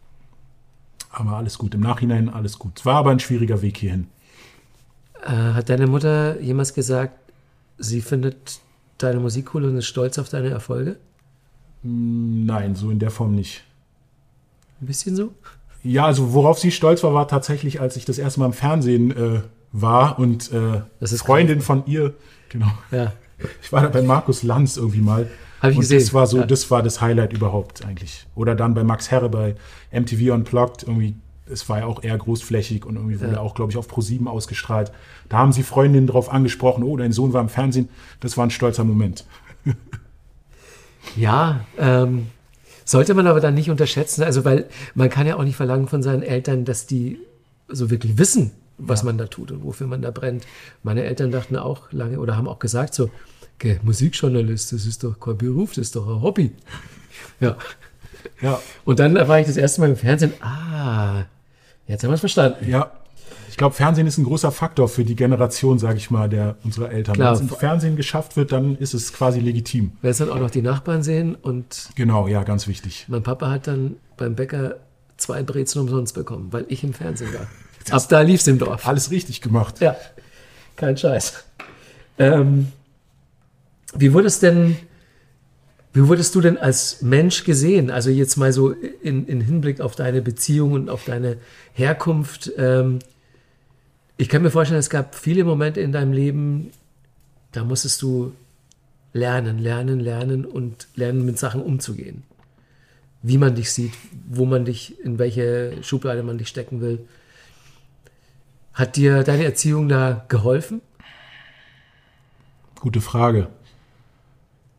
[1.11, 1.75] aber alles gut.
[1.75, 2.79] Im Nachhinein alles gut.
[2.79, 4.09] Es war aber ein schwieriger Weg hierhin.
[5.25, 7.19] Äh, hat deine Mutter jemals gesagt,
[7.79, 8.61] sie findet
[8.99, 10.97] deine Musik cool und ist stolz auf deine Erfolge?
[11.83, 13.65] Nein, so in der Form nicht.
[14.81, 15.33] Ein bisschen so?
[15.83, 19.11] Ja, also worauf sie stolz war, war tatsächlich, als ich das erste Mal im Fernsehen
[19.11, 20.83] äh, war und äh,
[21.17, 22.15] Freundin von ihr,
[22.49, 22.71] genau.
[22.91, 23.13] Ja.
[23.63, 25.29] Ich war da bei Markus Lanz irgendwie mal.
[25.61, 26.01] Habe ich und gesehen.
[26.01, 26.47] Das war so, ja.
[26.47, 28.27] das war das Highlight überhaupt eigentlich.
[28.35, 29.57] Oder dann bei Max Herre bei
[29.93, 31.17] MTV Unplugged irgendwie.
[31.51, 33.41] Es war ja auch eher großflächig und irgendwie wurde ja.
[33.41, 34.93] auch, glaube ich, auf Pro7 ausgestrahlt.
[35.31, 37.89] Da haben sie Freundinnen drauf angesprochen, oh, dein Sohn war im Fernsehen.
[38.21, 39.25] Das war ein stolzer Moment.
[41.17, 42.27] ja, ähm,
[42.85, 44.23] sollte man aber dann nicht unterschätzen.
[44.23, 47.19] Also, weil man kann ja auch nicht verlangen von seinen Eltern, dass die
[47.69, 49.07] so wirklich wissen, was ja.
[49.07, 50.47] man da tut und wofür man da brennt.
[50.83, 53.11] Meine Eltern dachten auch lange oder haben auch gesagt so,
[53.57, 56.53] okay, Musikjournalist, das ist doch kein Beruf, das ist doch ein Hobby.
[57.41, 57.57] Ja.
[58.41, 58.61] Ja.
[58.85, 61.25] Und dann war ich das erste Mal im Fernsehen, ah,
[61.87, 62.69] jetzt haben wir es verstanden.
[62.69, 62.93] Ja.
[63.49, 66.91] Ich glaube, Fernsehen ist ein großer Faktor für die Generation, sage ich mal, der unserer
[66.91, 67.15] Eltern.
[67.15, 67.37] Klar.
[67.37, 69.93] Wenn es im Fernsehen geschafft wird, dann ist es quasi legitim.
[70.01, 71.91] Wenn es dann auch noch die Nachbarn sehen und.
[71.97, 73.07] Genau, ja, ganz wichtig.
[73.09, 74.77] Mein Papa hat dann beim Bäcker
[75.17, 77.47] zwei Brezen umsonst bekommen, weil ich im Fernsehen war.
[77.93, 78.87] Ab da lief es im Dorf.
[78.87, 79.81] Alles richtig gemacht.
[79.81, 79.97] Ja,
[80.77, 81.45] kein Scheiß.
[82.19, 82.69] Ähm,
[83.95, 84.77] wie wurde es denn,
[85.93, 87.91] Wie wurdest du denn als Mensch gesehen?
[87.91, 91.39] Also jetzt mal so in, in Hinblick auf deine Beziehung und auf deine
[91.73, 92.53] Herkunft.
[92.57, 93.01] Ähm,
[94.17, 96.71] ich kann mir vorstellen, es gab viele Momente in deinem Leben,
[97.53, 98.33] da musstest du
[99.13, 102.23] lernen, lernen, lernen und lernen, mit Sachen umzugehen.
[103.23, 103.95] Wie man dich sieht,
[104.29, 107.01] wo man dich, in welche Schublade man dich stecken will.
[108.79, 110.83] Hat dir deine Erziehung da geholfen?
[112.79, 113.49] Gute Frage.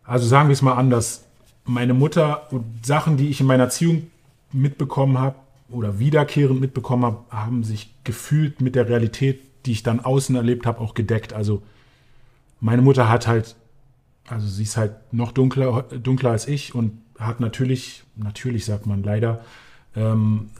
[0.05, 1.25] Also sagen wir es mal anders.
[1.65, 4.09] Meine Mutter und Sachen, die ich in meiner Erziehung
[4.53, 5.35] mitbekommen habe
[5.67, 10.65] oder wiederkehrend mitbekommen habe, haben sich gefühlt mit der Realität, die ich dann außen erlebt
[10.65, 11.33] habe, auch gedeckt.
[11.33, 11.61] Also
[12.61, 13.57] meine Mutter hat halt,
[14.29, 19.03] also sie ist halt noch dunkler, dunkler als ich und hat natürlich, natürlich sagt man
[19.03, 19.41] leider,
[19.93, 20.51] ähm,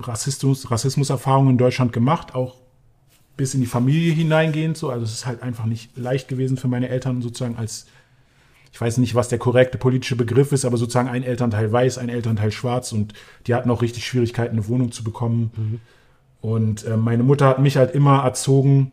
[0.00, 2.56] Rassismus, Rassismuserfahrungen in Deutschland gemacht, auch
[3.38, 4.90] bis in die Familie hineingehend so.
[4.90, 7.86] Also es ist halt einfach nicht leicht gewesen für meine Eltern sozusagen als,
[8.72, 12.10] ich weiß nicht, was der korrekte politische Begriff ist, aber sozusagen ein Elternteil weiß, ein
[12.10, 13.14] Elternteil schwarz und
[13.46, 15.52] die hatten auch richtig Schwierigkeiten, eine Wohnung zu bekommen.
[15.56, 15.80] Mhm.
[16.40, 18.92] Und äh, meine Mutter hat mich halt immer erzogen,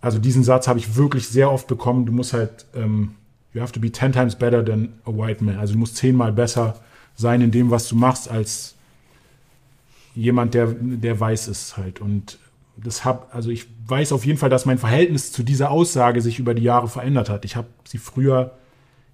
[0.00, 3.16] also diesen Satz habe ich wirklich sehr oft bekommen, du musst halt, ähm,
[3.52, 5.58] you have to be ten times better than a white man.
[5.58, 6.80] Also du musst zehnmal besser
[7.16, 8.76] sein in dem, was du machst, als
[10.14, 12.00] jemand, der, der weiß ist halt.
[12.00, 12.38] Und
[12.76, 16.38] das hab, also ich weiß auf jeden Fall, dass mein Verhältnis zu dieser Aussage sich
[16.38, 17.44] über die Jahre verändert hat.
[17.44, 18.52] Ich habe sie früher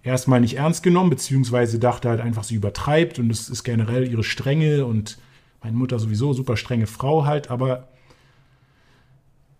[0.03, 4.25] erstmal nicht ernst genommen, beziehungsweise dachte halt einfach, sie übertreibt und es ist generell ihre
[4.25, 5.19] Strenge und
[5.63, 7.89] meine Mutter sowieso super strenge Frau halt, aber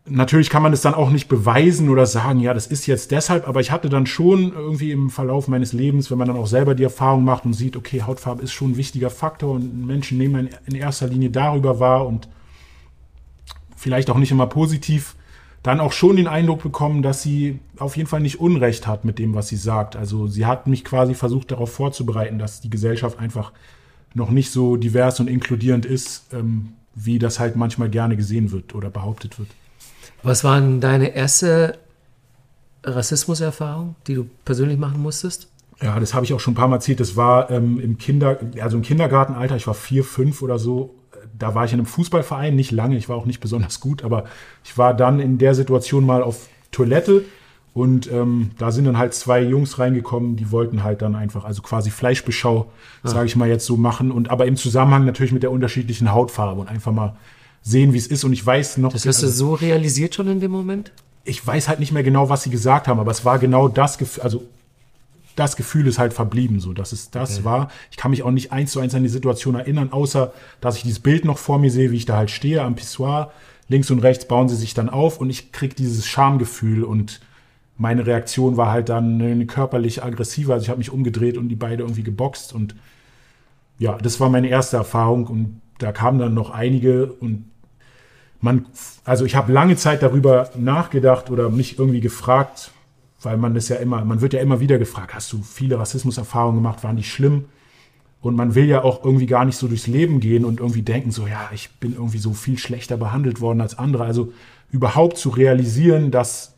[0.05, 3.47] natürlich kann man es dann auch nicht beweisen oder sagen, ja, das ist jetzt deshalb,
[3.47, 6.75] aber ich hatte dann schon irgendwie im Verlauf meines Lebens, wenn man dann auch selber
[6.75, 10.49] die Erfahrung macht und sieht, okay, Hautfarbe ist schon ein wichtiger Faktor und Menschen nehmen
[10.67, 12.29] in erster Linie darüber wahr und
[13.83, 15.17] vielleicht auch nicht immer positiv,
[15.65, 19.19] dann auch schon den Eindruck bekommen, dass sie auf jeden Fall nicht Unrecht hat mit
[19.19, 19.97] dem, was sie sagt.
[19.97, 23.53] Also sie hat mich quasi versucht darauf vorzubereiten, dass die Gesellschaft einfach
[24.15, 28.75] noch nicht so divers und inkludierend ist, ähm, wie das halt manchmal gerne gesehen wird
[28.75, 29.49] oder behauptet wird.
[30.23, 31.79] Was waren deine erste
[32.85, 35.49] Rassismuserfahrung, die du persönlich machen musstest?
[35.81, 37.01] Ja, das habe ich auch schon ein paar Mal erzählt.
[37.01, 40.95] Das war ähm, im Kinder, also im Kindergartenalter, ich war vier, fünf oder so,
[41.39, 44.25] da war ich in einem Fußballverein, nicht lange, ich war auch nicht besonders gut, aber
[44.65, 47.25] ich war dann in der Situation mal auf Toilette
[47.75, 51.63] und ähm, da sind dann halt zwei Jungs reingekommen, die wollten halt dann einfach, also
[51.63, 52.71] quasi Fleischbeschau,
[53.03, 53.09] ah.
[53.09, 56.61] sage ich mal jetzt so machen und aber im Zusammenhang natürlich mit der unterschiedlichen Hautfarbe
[56.61, 57.17] und einfach mal
[57.63, 58.93] sehen, wie es ist und ich weiß noch.
[58.93, 60.93] Das hast du so realisiert schon in dem Moment?
[61.25, 63.97] Ich weiß halt nicht mehr genau, was sie gesagt haben, aber es war genau das
[63.97, 64.43] Gefühl, also
[65.37, 67.45] das Gefühl ist halt verblieben, so dass es das okay.
[67.45, 67.71] war.
[67.91, 70.83] Ich kann mich auch nicht eins zu eins an die Situation erinnern, außer dass ich
[70.83, 73.33] dieses Bild noch vor mir sehe, wie ich da halt stehe am Pissoir.
[73.69, 77.21] Links und rechts bauen sie sich dann auf und ich krieg dieses Schamgefühl und
[77.79, 80.55] meine Reaktion war halt dann körperlich aggressiver.
[80.55, 82.75] Also ich habe mich umgedreht und die beide irgendwie geboxt und
[83.79, 87.47] ja, das war meine erste Erfahrung und da kamen dann noch einige und
[88.41, 88.67] man,
[89.05, 92.73] also ich habe lange Zeit darüber nachgedacht oder mich irgendwie gefragt,
[93.23, 96.57] weil man das ja immer, man wird ja immer wieder gefragt, hast du viele Rassismuserfahrungen
[96.57, 97.47] gemacht, waren die schlimm?
[98.21, 101.11] Und man will ja auch irgendwie gar nicht so durchs Leben gehen und irgendwie denken,
[101.11, 104.05] so, ja, ich bin irgendwie so viel schlechter behandelt worden als andere.
[104.05, 104.33] Also
[104.71, 106.55] überhaupt zu realisieren, dass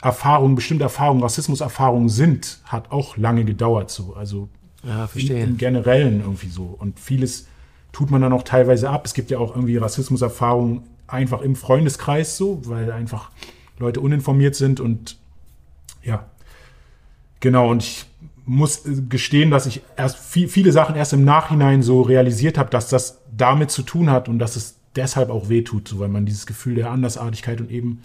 [0.00, 4.14] Erfahrungen, bestimmte Erfahrungen, Rassismuserfahrungen sind, hat auch lange gedauert so.
[4.14, 4.48] Also
[4.84, 5.42] ja, verstehe.
[5.42, 6.74] im Generellen irgendwie so.
[6.78, 7.48] Und vieles
[7.92, 9.04] tut man dann auch teilweise ab.
[9.04, 13.30] Es gibt ja auch irgendwie Rassismuserfahrungen einfach im Freundeskreis so, weil einfach
[13.78, 15.18] Leute uninformiert sind und
[16.02, 16.26] ja,
[17.40, 17.70] genau.
[17.70, 18.06] Und ich
[18.46, 22.88] muss gestehen, dass ich erst viel, viele Sachen erst im Nachhinein so realisiert habe, dass
[22.88, 26.46] das damit zu tun hat und dass es deshalb auch wehtut, so weil man dieses
[26.46, 28.02] Gefühl der Andersartigkeit und eben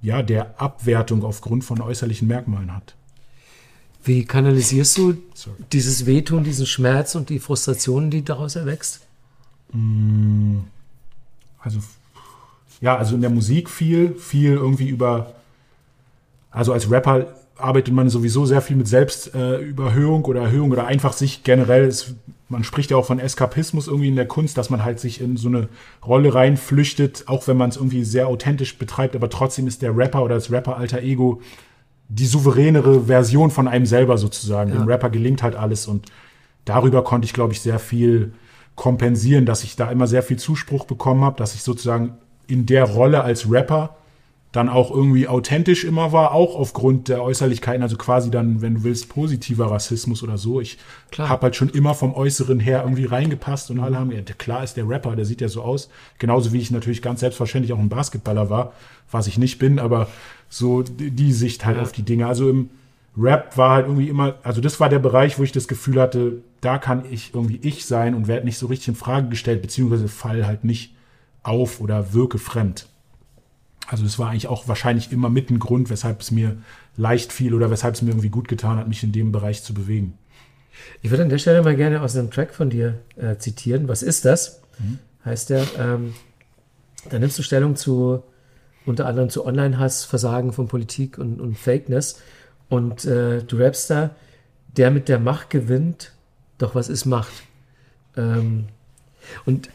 [0.00, 2.94] ja der Abwertung aufgrund von äußerlichen Merkmalen hat.
[4.04, 5.56] Wie kanalisierst du Sorry.
[5.72, 9.00] dieses Wehtun, diesen Schmerz und die Frustration, die daraus erwächst?
[9.72, 10.58] Mm,
[11.58, 11.80] also
[12.80, 15.34] ja, also in der Musik viel, viel irgendwie über
[16.54, 21.12] also als Rapper arbeitet man sowieso sehr viel mit Selbstüberhöhung äh, oder Erhöhung oder einfach
[21.12, 22.14] sich generell, ist,
[22.48, 25.36] man spricht ja auch von Eskapismus irgendwie in der Kunst, dass man halt sich in
[25.36, 25.68] so eine
[26.04, 30.22] Rolle reinflüchtet, auch wenn man es irgendwie sehr authentisch betreibt, aber trotzdem ist der Rapper
[30.24, 31.40] oder das Rapper-Alter Ego
[32.08, 34.70] die souveränere Version von einem selber sozusagen.
[34.70, 34.78] Ja.
[34.78, 36.06] Dem Rapper gelingt halt alles und
[36.64, 38.32] darüber konnte ich, glaube ich, sehr viel
[38.74, 42.14] kompensieren, dass ich da immer sehr viel Zuspruch bekommen habe, dass ich sozusagen
[42.46, 43.96] in der Rolle als Rapper
[44.54, 48.84] dann auch irgendwie authentisch immer war, auch aufgrund der Äußerlichkeiten, also quasi dann, wenn du
[48.84, 50.60] willst, positiver Rassismus oder so.
[50.60, 50.78] Ich
[51.18, 54.76] habe halt schon immer vom Äußeren her irgendwie reingepasst und alle haben, ja, klar ist
[54.76, 55.90] der Rapper, der sieht ja so aus.
[56.20, 58.74] Genauso wie ich natürlich ganz selbstverständlich auch ein Basketballer war,
[59.10, 60.06] was ich nicht bin, aber
[60.48, 61.82] so die Sicht halt ja.
[61.82, 62.28] auf die Dinge.
[62.28, 62.70] Also im
[63.18, 66.42] Rap war halt irgendwie immer, also das war der Bereich, wo ich das Gefühl hatte,
[66.60, 70.06] da kann ich irgendwie ich sein und werde nicht so richtig in Frage gestellt, beziehungsweise
[70.06, 70.94] fall halt nicht
[71.42, 72.86] auf oder wirke fremd.
[73.86, 76.56] Also das war eigentlich auch wahrscheinlich immer mit ein Grund, weshalb es mir
[76.96, 79.74] leicht fiel oder weshalb es mir irgendwie gut getan hat, mich in dem Bereich zu
[79.74, 80.18] bewegen.
[81.02, 83.88] Ich würde an der Stelle mal gerne aus einem Track von dir äh, zitieren.
[83.88, 84.60] Was ist das?
[84.78, 84.98] Mhm.
[85.24, 86.14] Heißt der, ähm,
[87.10, 88.22] da nimmst du Stellung zu
[88.86, 92.20] unter anderem zu Online-Hass, Versagen von Politik und, und Fakeness.
[92.68, 94.10] Und äh, du rappst da,
[94.76, 96.12] der mit der Macht gewinnt,
[96.58, 97.32] doch was ist Macht?
[98.16, 98.66] Ähm,
[99.46, 99.70] und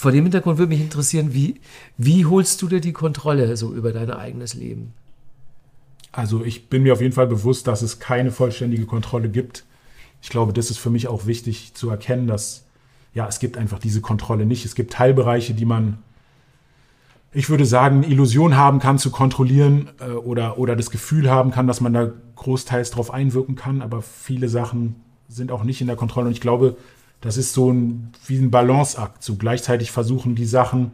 [0.00, 1.60] vor dem Hintergrund würde mich interessieren, wie,
[1.98, 4.94] wie holst du dir die Kontrolle so über dein eigenes Leben?
[6.10, 9.66] Also ich bin mir auf jeden Fall bewusst, dass es keine vollständige Kontrolle gibt.
[10.22, 12.64] Ich glaube, das ist für mich auch wichtig zu erkennen, dass
[13.12, 14.64] ja, es gibt einfach diese Kontrolle nicht.
[14.64, 15.98] Es gibt Teilbereiche, die man,
[17.34, 21.66] ich würde sagen, Illusion haben kann zu kontrollieren äh, oder, oder das Gefühl haben kann,
[21.66, 24.96] dass man da großteils drauf einwirken kann, aber viele Sachen
[25.28, 26.28] sind auch nicht in der Kontrolle.
[26.28, 26.78] Und ich glaube,
[27.20, 29.22] das ist so ein, wie ein Balanceakt.
[29.22, 30.92] So gleichzeitig versuchen, die Sachen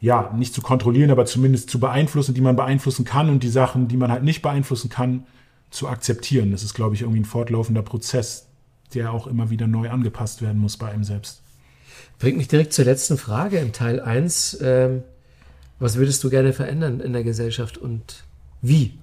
[0.00, 3.88] ja nicht zu kontrollieren, aber zumindest zu beeinflussen, die man beeinflussen kann und die Sachen,
[3.88, 5.26] die man halt nicht beeinflussen kann,
[5.70, 6.52] zu akzeptieren.
[6.52, 8.46] Das ist, glaube ich, irgendwie ein fortlaufender Prozess,
[8.94, 11.42] der auch immer wieder neu angepasst werden muss bei einem selbst.
[12.18, 14.58] Bringt mich direkt zur letzten Frage im Teil 1.
[14.62, 15.02] Ähm,
[15.78, 18.24] was würdest du gerne verändern in der Gesellschaft und
[18.62, 18.98] wie?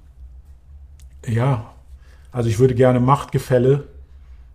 [1.25, 1.73] Ja,
[2.31, 3.87] also ich würde gerne Machtgefälle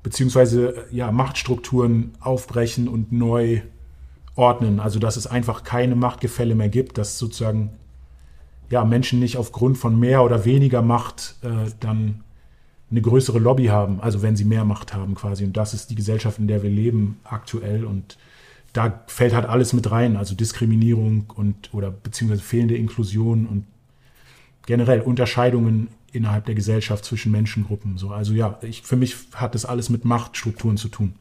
[0.03, 3.61] beziehungsweise ja, Machtstrukturen aufbrechen und neu
[4.35, 4.81] ordnen.
[4.81, 7.71] Also dass es einfach keine Machtgefälle mehr gibt, dass sozusagen
[8.71, 12.23] ja, Menschen nicht aufgrund von mehr oder weniger Macht äh, dann
[12.91, 15.45] eine größere Lobby haben, also wenn sie mehr Macht haben quasi.
[15.45, 17.85] Und das ist die Gesellschaft, in der wir leben aktuell.
[17.85, 18.19] Und
[18.73, 23.67] da fällt halt alles mit rein, also Diskriminierung und oder beziehungsweise fehlende Inklusion und
[24.67, 27.99] generell Unterscheidungen innerhalb der Gesellschaft zwischen Menschengruppen.
[27.99, 31.14] So, also ja, ich, für mich hat das alles mit Machtstrukturen zu tun.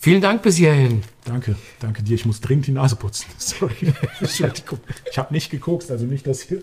[0.00, 1.02] Vielen Dank bis hierhin.
[1.24, 2.14] Danke, danke dir.
[2.14, 3.26] Ich muss dringend die Nase putzen.
[3.38, 3.92] Sorry.
[4.20, 6.60] ich habe nicht geguckt, also nicht, dass hier.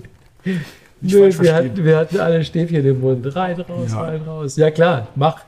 [1.02, 3.36] Nö, wir hatten, wir hatten alle Stäbchen im Mund.
[3.36, 4.02] Rein, raus, ja.
[4.02, 4.56] rein, raus.
[4.56, 5.44] Ja klar, mach.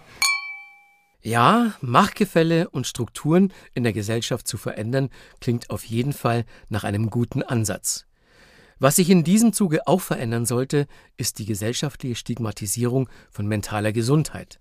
[1.22, 5.10] Ja, Machtgefälle und Strukturen in der Gesellschaft zu verändern,
[5.42, 8.07] klingt auf jeden Fall nach einem guten Ansatz.
[8.80, 10.88] Was sich in diesem Zuge auch verändern sollte,
[11.18, 14.60] ist die gesellschaftliche Stigmatisierung von mentaler Gesundheit.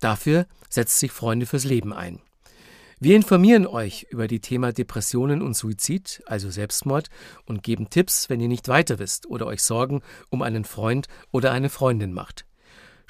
[0.00, 2.20] Dafür setzt sich Freunde fürs Leben ein.
[3.00, 7.10] Wir informieren euch über die Thema Depressionen und Suizid, also Selbstmord,
[7.44, 11.52] und geben Tipps, wenn ihr nicht weiter wisst oder euch Sorgen um einen Freund oder
[11.52, 12.44] eine Freundin macht.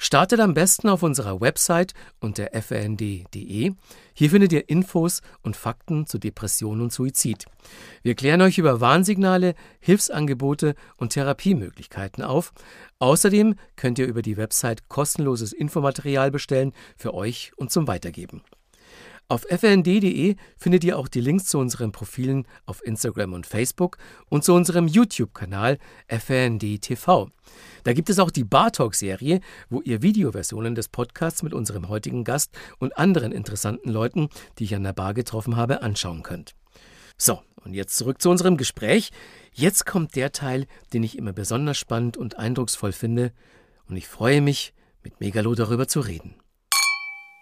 [0.01, 3.73] Startet am besten auf unserer Website unter frnd.de.
[4.13, 7.43] Hier findet ihr Infos und Fakten zu Depression und Suizid.
[8.01, 12.53] Wir klären euch über Warnsignale, Hilfsangebote und Therapiemöglichkeiten auf.
[12.99, 18.41] Außerdem könnt ihr über die Website kostenloses Infomaterial bestellen für euch und zum Weitergeben.
[19.31, 24.43] Auf fnd.de findet ihr auch die Links zu unseren Profilen auf Instagram und Facebook und
[24.43, 26.79] zu unserem YouTube-Kanal FND
[27.83, 32.23] Da gibt es auch die Bar Talk-Serie, wo ihr Videoversionen des Podcasts mit unserem heutigen
[32.23, 36.55] Gast und anderen interessanten Leuten, die ich an der Bar getroffen habe, anschauen könnt.
[37.15, 39.11] So, und jetzt zurück zu unserem Gespräch.
[39.53, 43.31] Jetzt kommt der Teil, den ich immer besonders spannend und eindrucksvoll finde,
[43.87, 46.33] und ich freue mich, mit Megalo darüber zu reden.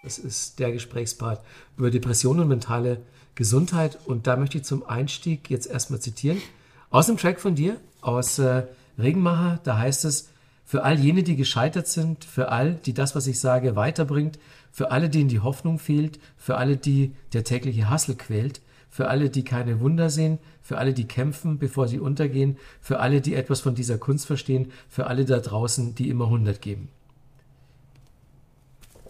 [0.08, 1.44] Das ist der Gesprächspart
[1.76, 3.02] über Depressionen und mentale
[3.34, 3.98] Gesundheit.
[4.06, 6.40] Und da möchte ich zum Einstieg jetzt erstmal zitieren.
[6.88, 8.62] Aus dem Track von dir, aus äh,
[8.98, 10.30] Regenmacher, da heißt es,
[10.64, 14.38] für all jene, die gescheitert sind, für all, die das, was ich sage, weiterbringt,
[14.72, 19.28] für alle, denen die Hoffnung fehlt, für alle, die der tägliche Hassel quält, für alle,
[19.28, 23.60] die keine Wunder sehen, für alle, die kämpfen, bevor sie untergehen, für alle, die etwas
[23.60, 26.88] von dieser Kunst verstehen, für alle da draußen, die immer 100 geben.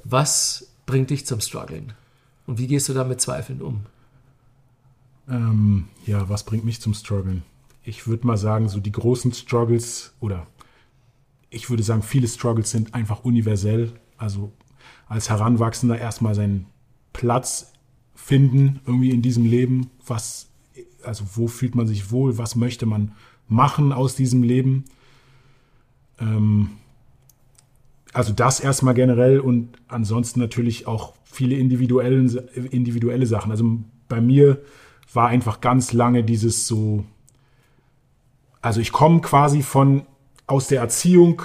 [0.02, 1.92] Was bringt dich zum Struggeln?
[2.46, 3.83] Und wie gehst du da mit Zweifeln um?
[5.29, 7.42] Ähm, ja, was bringt mich zum Struggeln?
[7.85, 10.46] Ich würde mal sagen, so die großen Struggles oder
[11.51, 13.92] ich würde sagen, viele Struggles sind einfach universell.
[14.16, 14.51] Also
[15.07, 16.66] als Heranwachsender erstmal seinen
[17.12, 17.72] Platz
[18.14, 19.90] finden irgendwie in diesem Leben.
[20.07, 20.48] Was,
[21.03, 22.38] also wo fühlt man sich wohl?
[22.38, 23.12] Was möchte man
[23.46, 24.85] machen aus diesem Leben?
[26.18, 26.70] Ähm,
[28.12, 32.21] also das erstmal generell und ansonsten natürlich auch viele individuelle,
[32.71, 33.51] individuelle Sachen.
[33.51, 34.59] Also bei mir
[35.12, 37.05] war einfach ganz lange dieses so,
[38.61, 40.03] also ich komme quasi von
[40.47, 41.42] aus der Erziehung,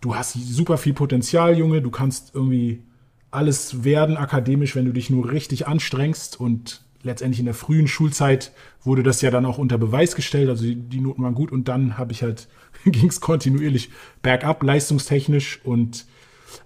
[0.00, 2.82] du hast super viel Potenzial, Junge, du kannst irgendwie
[3.30, 8.52] alles werden akademisch, wenn du dich nur richtig anstrengst und letztendlich in der frühen Schulzeit
[8.82, 11.68] wurde das ja dann auch unter Beweis gestellt, also die, die Noten waren gut und
[11.68, 12.48] dann habe ich halt,
[12.84, 13.90] ging es kontinuierlich
[14.22, 16.06] bergab, leistungstechnisch und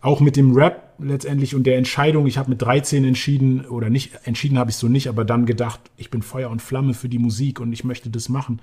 [0.01, 4.13] auch mit dem Rap letztendlich und der Entscheidung, ich habe mit 13 entschieden, oder nicht,
[4.25, 7.19] entschieden habe ich so nicht, aber dann gedacht, ich bin Feuer und Flamme für die
[7.19, 8.61] Musik und ich möchte das machen.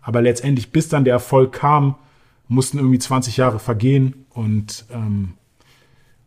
[0.00, 1.96] Aber letztendlich, bis dann der Erfolg kam,
[2.48, 5.34] mussten irgendwie 20 Jahre vergehen und ähm,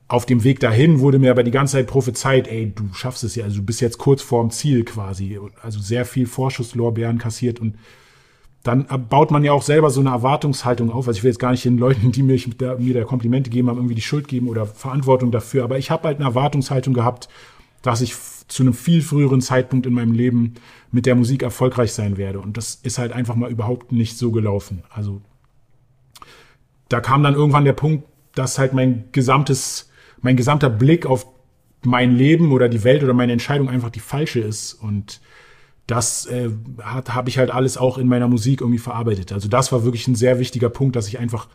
[0.07, 3.35] auf dem Weg dahin wurde mir aber die ganze Zeit prophezeit, ey, du schaffst es
[3.35, 5.39] ja, also du bist jetzt kurz vorm Ziel quasi.
[5.61, 7.75] Also sehr viel Vorschusslorbeeren kassiert und
[8.61, 11.07] dann baut man ja auch selber so eine Erwartungshaltung auf.
[11.07, 13.69] Also ich will jetzt gar nicht den Leuten, die mit der, mir der Komplimente geben
[13.69, 15.63] haben, irgendwie die Schuld geben oder Verantwortung dafür.
[15.63, 17.29] Aber ich habe halt eine Erwartungshaltung gehabt,
[17.83, 18.15] dass ich
[18.47, 20.55] zu einem viel früheren Zeitpunkt in meinem Leben
[20.91, 22.39] mit der Musik erfolgreich sein werde.
[22.39, 24.81] Und das ist halt einfach mal überhaupt nicht so gelaufen.
[24.89, 25.21] Also
[26.89, 29.91] da kam dann irgendwann der Punkt, dass halt mein gesamtes
[30.25, 31.27] mein gesamter Blick auf
[31.83, 34.73] mein Leben oder die Welt oder meine Entscheidung einfach die falsche ist.
[34.73, 35.21] Und
[35.85, 36.49] das äh,
[36.81, 39.31] habe ich halt alles auch in meiner Musik irgendwie verarbeitet.
[39.31, 41.47] Also das war wirklich ein sehr wichtiger Punkt, dass ich einfach,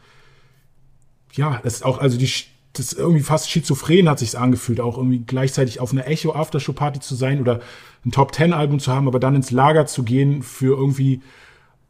[1.33, 2.31] ja, das ist auch, also die,
[2.73, 7.01] das irgendwie fast schizophren hat sich angefühlt, auch irgendwie gleichzeitig auf einer Echo Aftershow Party
[7.01, 7.59] zu sein oder
[8.07, 11.23] ein Top Ten Album zu haben, aber dann ins Lager zu gehen für irgendwie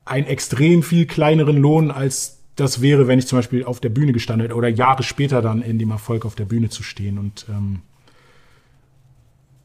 [0.07, 4.13] einen extrem viel kleineren Lohn als das wäre, wenn ich zum Beispiel auf der Bühne
[4.13, 7.19] gestanden hätte oder Jahre später dann in dem Erfolg auf der Bühne zu stehen.
[7.19, 7.81] Und ähm,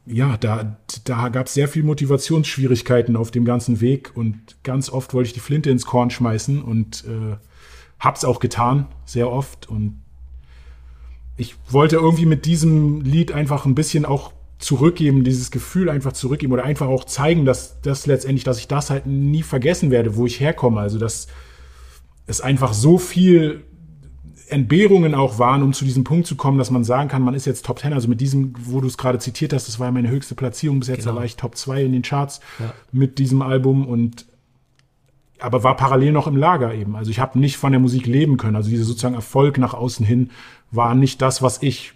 [0.05, 5.13] ja, da, da gab es sehr viel Motivationsschwierigkeiten auf dem ganzen Weg und ganz oft
[5.13, 7.36] wollte ich die Flinte ins Korn schmeißen und äh,
[7.99, 9.67] hab's auch getan, sehr oft.
[9.67, 10.01] Und
[11.38, 16.53] ich wollte irgendwie mit diesem Lied einfach ein bisschen auch zurückgeben, dieses Gefühl einfach zurückgeben
[16.53, 20.25] oder einfach auch zeigen, dass das letztendlich, dass ich das halt nie vergessen werde, wo
[20.25, 20.79] ich herkomme.
[20.79, 21.27] Also dass
[22.27, 23.63] es einfach so viel
[24.47, 27.45] Entbehrungen auch waren, um zu diesem Punkt zu kommen, dass man sagen kann, man ist
[27.45, 27.93] jetzt Top 10.
[27.93, 30.79] Also mit diesem, wo du es gerade zitiert hast, das war ja meine höchste Platzierung
[30.79, 31.13] bis jetzt, genau.
[31.13, 32.73] da war ich Top 2 in den Charts ja.
[32.91, 34.25] mit diesem Album und
[35.39, 36.95] aber war parallel noch im Lager eben.
[36.95, 38.55] Also ich habe nicht von der Musik leben können.
[38.55, 40.31] Also dieser sozusagen Erfolg nach außen hin
[40.71, 41.93] war nicht das, was ich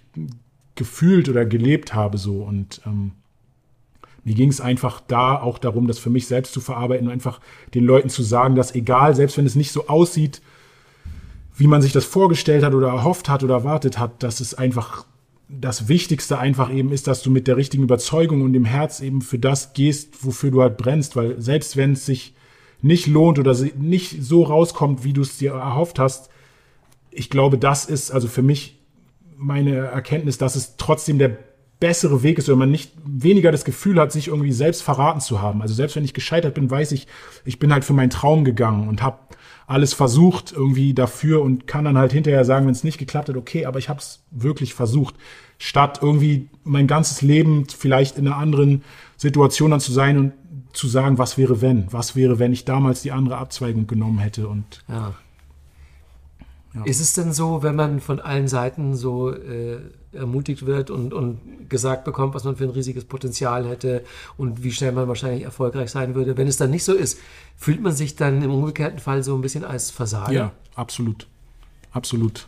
[0.76, 3.12] gefühlt oder gelebt habe so und ähm,
[4.24, 7.40] mir ging es einfach da auch darum, das für mich selbst zu verarbeiten und einfach
[7.74, 10.42] den Leuten zu sagen, dass egal, selbst wenn es nicht so aussieht,
[11.56, 15.06] wie man sich das vorgestellt hat oder erhofft hat oder erwartet hat, dass es einfach
[15.50, 19.22] das Wichtigste einfach eben ist, dass du mit der richtigen Überzeugung und dem Herz eben
[19.22, 22.36] für das gehst, wofür du halt brennst, weil selbst wenn es sich
[22.82, 26.30] nicht lohnt oder nicht so rauskommt, wie du es dir erhofft hast,
[27.12, 28.80] ich glaube, das ist also für mich
[29.38, 31.38] meine Erkenntnis, dass es trotzdem der
[31.80, 35.42] bessere Weg ist, wenn man nicht weniger das Gefühl hat, sich irgendwie selbst verraten zu
[35.42, 35.62] haben.
[35.62, 37.08] Also selbst wenn ich gescheitert bin, weiß ich,
[37.46, 39.20] ich bin halt für meinen Traum gegangen und habe
[39.66, 43.38] alles versucht irgendwie dafür und kann dann halt hinterher sagen, wenn es nicht geklappt hat,
[43.38, 45.16] okay, aber ich habe es wirklich versucht,
[45.58, 48.84] statt irgendwie mein ganzes Leben vielleicht in einer anderen
[49.16, 50.34] Situation dann zu sein und
[50.74, 54.48] zu sagen, was wäre wenn, was wäre, wenn ich damals die andere Abzweigung genommen hätte
[54.48, 55.14] und ja.
[56.74, 56.84] Ja.
[56.86, 59.80] Ist es denn so, wenn man von allen Seiten so äh,
[60.12, 64.04] ermutigt wird und, und gesagt bekommt, was man für ein riesiges Potenzial hätte
[64.38, 67.20] und wie schnell man wahrscheinlich erfolgreich sein würde, wenn es dann nicht so ist,
[67.56, 70.32] fühlt man sich dann im umgekehrten Fall so ein bisschen als Versager?
[70.32, 71.28] Ja, absolut.
[71.92, 72.48] Absolut.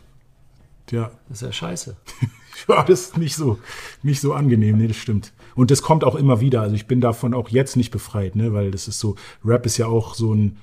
[0.90, 1.10] Ja.
[1.28, 1.96] Das ist ja scheiße.
[2.68, 3.58] ja, das ist nicht so,
[4.02, 5.32] nicht so angenehm, nee, das stimmt.
[5.54, 6.62] Und das kommt auch immer wieder.
[6.62, 9.78] Also ich bin davon auch jetzt nicht befreit, ne, weil das ist so, Rap ist
[9.78, 10.56] ja auch so ein,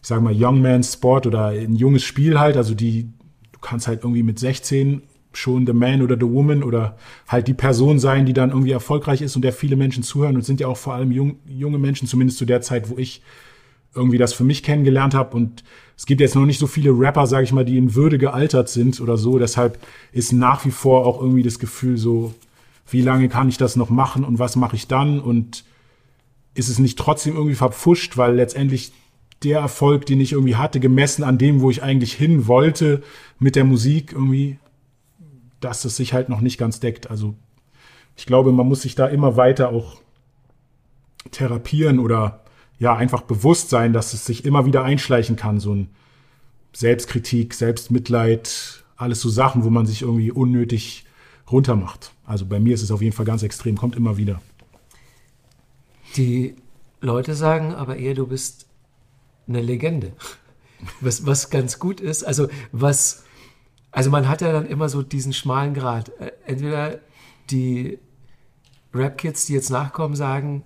[0.00, 2.56] ich sag mal, Young Man's Sport oder ein junges Spiel halt.
[2.56, 3.10] Also die,
[3.52, 7.54] du kannst halt irgendwie mit 16 schon the man oder the woman oder halt die
[7.54, 10.66] Person sein, die dann irgendwie erfolgreich ist und der viele Menschen zuhören und sind ja
[10.68, 13.22] auch vor allem jung, junge Menschen, zumindest zu der Zeit, wo ich
[13.94, 15.64] irgendwie das für mich kennengelernt habe und
[15.96, 18.68] es gibt jetzt noch nicht so viele Rapper, sage ich mal, die in Würde gealtert
[18.68, 19.40] sind oder so.
[19.40, 19.78] Deshalb
[20.12, 22.34] ist nach wie vor auch irgendwie das Gefühl so,
[22.88, 25.64] wie lange kann ich das noch machen und was mache ich dann und
[26.54, 28.92] ist es nicht trotzdem irgendwie verpfuscht, weil letztendlich
[29.42, 33.02] der Erfolg, den ich irgendwie hatte, gemessen an dem, wo ich eigentlich hin wollte
[33.38, 34.58] mit der Musik irgendwie,
[35.60, 37.10] dass es sich halt noch nicht ganz deckt.
[37.10, 37.34] Also
[38.16, 40.00] ich glaube, man muss sich da immer weiter auch
[41.30, 42.44] therapieren oder
[42.78, 45.88] ja einfach bewusst sein, dass es sich immer wieder einschleichen kann, so ein
[46.72, 51.04] Selbstkritik, Selbstmitleid, alles so Sachen, wo man sich irgendwie unnötig
[51.50, 52.12] runtermacht.
[52.24, 54.40] Also bei mir ist es auf jeden Fall ganz extrem, kommt immer wieder.
[56.16, 56.54] Die
[57.00, 58.66] Leute sagen aber eher, du bist
[59.46, 60.12] eine Legende.
[61.00, 63.24] Was, was ganz gut ist, also was,
[63.98, 66.10] also man hat ja dann immer so diesen schmalen Grad.
[66.20, 67.00] Äh, entweder
[67.50, 67.98] die
[68.94, 70.62] Rap-Kids, die jetzt nachkommen, sagen,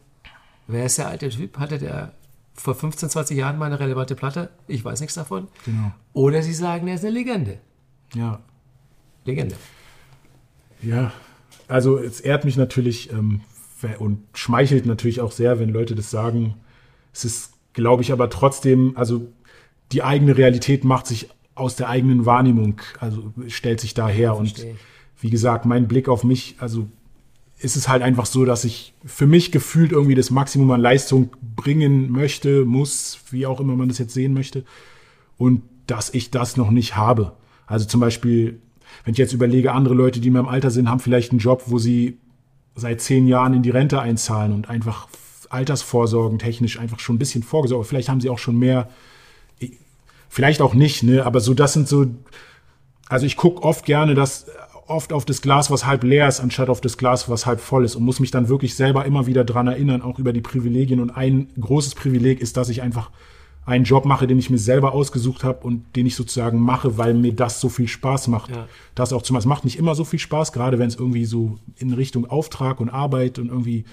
[0.67, 1.59] wer ist der alte Typ?
[1.59, 2.13] Hatte der
[2.53, 4.51] vor 15, 20 Jahren mal eine relevante Platte?
[4.69, 5.49] Ich weiß nichts davon.
[5.65, 5.93] Genau.
[6.13, 7.59] Oder sie sagen, er ist eine Legende.
[8.15, 8.41] Ja.
[9.25, 9.57] Legende.
[10.83, 11.11] Ja,
[11.69, 13.41] also es ehrt mich natürlich, ähm,
[13.99, 16.57] und schmeichelt natürlich auch sehr, wenn Leute das sagen.
[17.15, 19.27] Es ist, glaube ich, aber trotzdem, also
[19.91, 24.37] die eigene Realität macht sich aus der eigenen Wahrnehmung, also stellt sich daher.
[24.37, 24.65] Und
[25.21, 26.89] wie gesagt, mein Blick auf mich, also
[27.59, 31.31] ist es halt einfach so, dass ich für mich gefühlt irgendwie das Maximum an Leistung
[31.57, 34.65] bringen möchte, muss, wie auch immer man das jetzt sehen möchte.
[35.39, 37.33] Und dass ich das noch nicht habe.
[37.67, 38.59] Also zum Beispiel,
[39.05, 41.65] wenn ich jetzt überlege, andere Leute, die in meinem Alter sind, haben vielleicht einen Job,
[41.67, 42.19] wo sie
[42.75, 45.09] seit zehn Jahren in die Rente einzahlen und einfach
[45.51, 47.87] Altersvorsorgen technisch einfach schon ein bisschen vorgesorgt.
[47.87, 48.89] Vielleicht haben sie auch schon mehr,
[50.33, 51.27] vielleicht auch nicht, ne?
[51.27, 52.07] Aber so, das sind so,
[53.07, 54.47] also ich gucke oft gerne, dass
[54.87, 57.85] oft auf das Glas, was halb leer ist, anstatt auf das Glas, was halb voll
[57.85, 61.01] ist und muss mich dann wirklich selber immer wieder dran erinnern, auch über die Privilegien.
[61.01, 63.11] Und ein großes Privileg ist, dass ich einfach
[63.67, 67.13] einen Job mache, den ich mir selber ausgesucht habe und den ich sozusagen mache, weil
[67.13, 68.53] mir das so viel Spaß macht.
[68.53, 68.67] Ja.
[68.95, 71.59] Das auch zum es macht nicht immer so viel Spaß, gerade wenn es irgendwie so
[71.77, 73.85] in Richtung Auftrag und Arbeit und irgendwie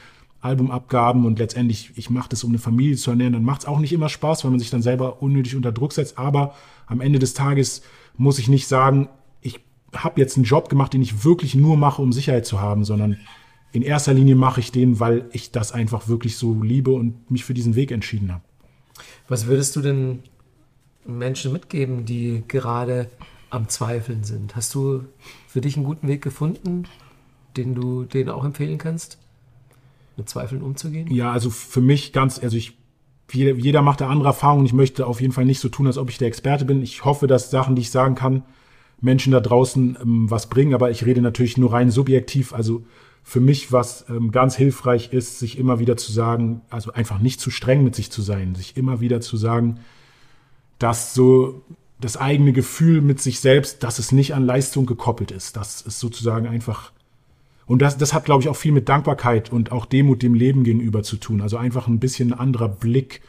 [0.42, 3.80] Albumabgaben und letztendlich, ich mache das, um eine Familie zu ernähren, dann macht es auch
[3.80, 6.18] nicht immer Spaß, weil man sich dann selber unnötig unter Druck setzt.
[6.18, 6.56] Aber
[6.88, 7.82] am Ende des Tages
[8.16, 9.10] muss ich nicht sagen,
[9.42, 9.60] ich
[9.94, 13.18] habe jetzt einen Job gemacht, den ich wirklich nur mache, um Sicherheit zu haben, sondern
[13.72, 17.44] in erster Linie mache ich den, weil ich das einfach wirklich so liebe und mich
[17.44, 18.44] für diesen Weg entschieden habe.
[19.28, 20.24] Was würdest du denn
[21.06, 23.10] Menschen mitgeben, die gerade
[23.50, 24.56] am Zweifeln sind?
[24.56, 25.06] Hast du
[25.48, 26.86] für dich einen guten Weg gefunden,
[27.58, 29.18] den du denen auch empfehlen kannst,
[30.20, 31.12] mit Zweifeln umzugehen?
[31.12, 32.78] Ja, also für mich ganz, also ich,
[33.32, 34.66] jeder macht da andere Erfahrungen.
[34.66, 36.84] Ich möchte auf jeden Fall nicht so tun, als ob ich der Experte bin.
[36.84, 38.44] Ich hoffe, dass Sachen, die ich sagen kann,
[39.02, 42.54] Menschen da draußen ähm, was bringen, aber ich rede natürlich nur rein subjektiv.
[42.54, 42.84] Also
[43.24, 47.40] für mich, was ähm, ganz hilfreich ist, sich immer wieder zu sagen, also einfach nicht
[47.40, 49.80] zu streng mit sich zu sein, sich immer wieder zu sagen,
[50.80, 51.62] dass so
[52.00, 55.56] das eigene Gefühl mit sich selbst, dass es nicht an Leistung gekoppelt ist.
[55.56, 56.92] Das ist sozusagen einfach.
[57.70, 60.64] Und das, das hat, glaube ich, auch viel mit Dankbarkeit und auch Demut dem Leben
[60.64, 61.40] gegenüber zu tun.
[61.40, 63.22] Also einfach ein bisschen ein anderer Blick,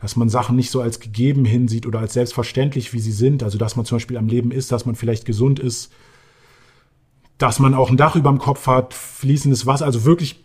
[0.00, 3.42] dass man Sachen nicht so als gegeben hinsieht oder als selbstverständlich, wie sie sind.
[3.42, 5.90] Also dass man zum Beispiel am Leben ist, dass man vielleicht gesund ist,
[7.38, 10.44] dass man auch ein Dach über dem Kopf hat, fließendes Wasser, also wirklich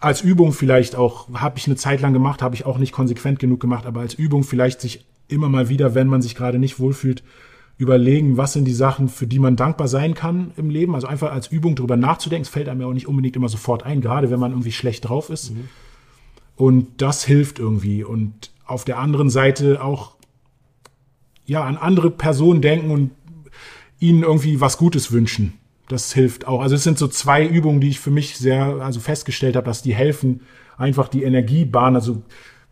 [0.00, 3.38] als Übung vielleicht auch, habe ich eine Zeit lang gemacht, habe ich auch nicht konsequent
[3.38, 6.80] genug gemacht, aber als Übung vielleicht sich immer mal wieder, wenn man sich gerade nicht
[6.80, 7.22] wohlfühlt,
[7.76, 10.94] überlegen, was sind die Sachen, für die man dankbar sein kann im Leben.
[10.94, 12.42] Also einfach als Übung darüber nachzudenken.
[12.42, 15.08] Es fällt einem ja auch nicht unbedingt immer sofort ein, gerade wenn man irgendwie schlecht
[15.08, 15.52] drauf ist.
[15.52, 15.68] Mhm.
[16.56, 18.04] Und das hilft irgendwie.
[18.04, 20.14] Und auf der anderen Seite auch
[21.46, 23.10] ja an andere Personen denken und
[23.98, 25.54] ihnen irgendwie was Gutes wünschen
[25.88, 26.60] das hilft auch.
[26.60, 29.82] Also es sind so zwei Übungen, die ich für mich sehr, also festgestellt habe, dass
[29.82, 30.40] die helfen,
[30.76, 32.22] einfach die Energiebahn, also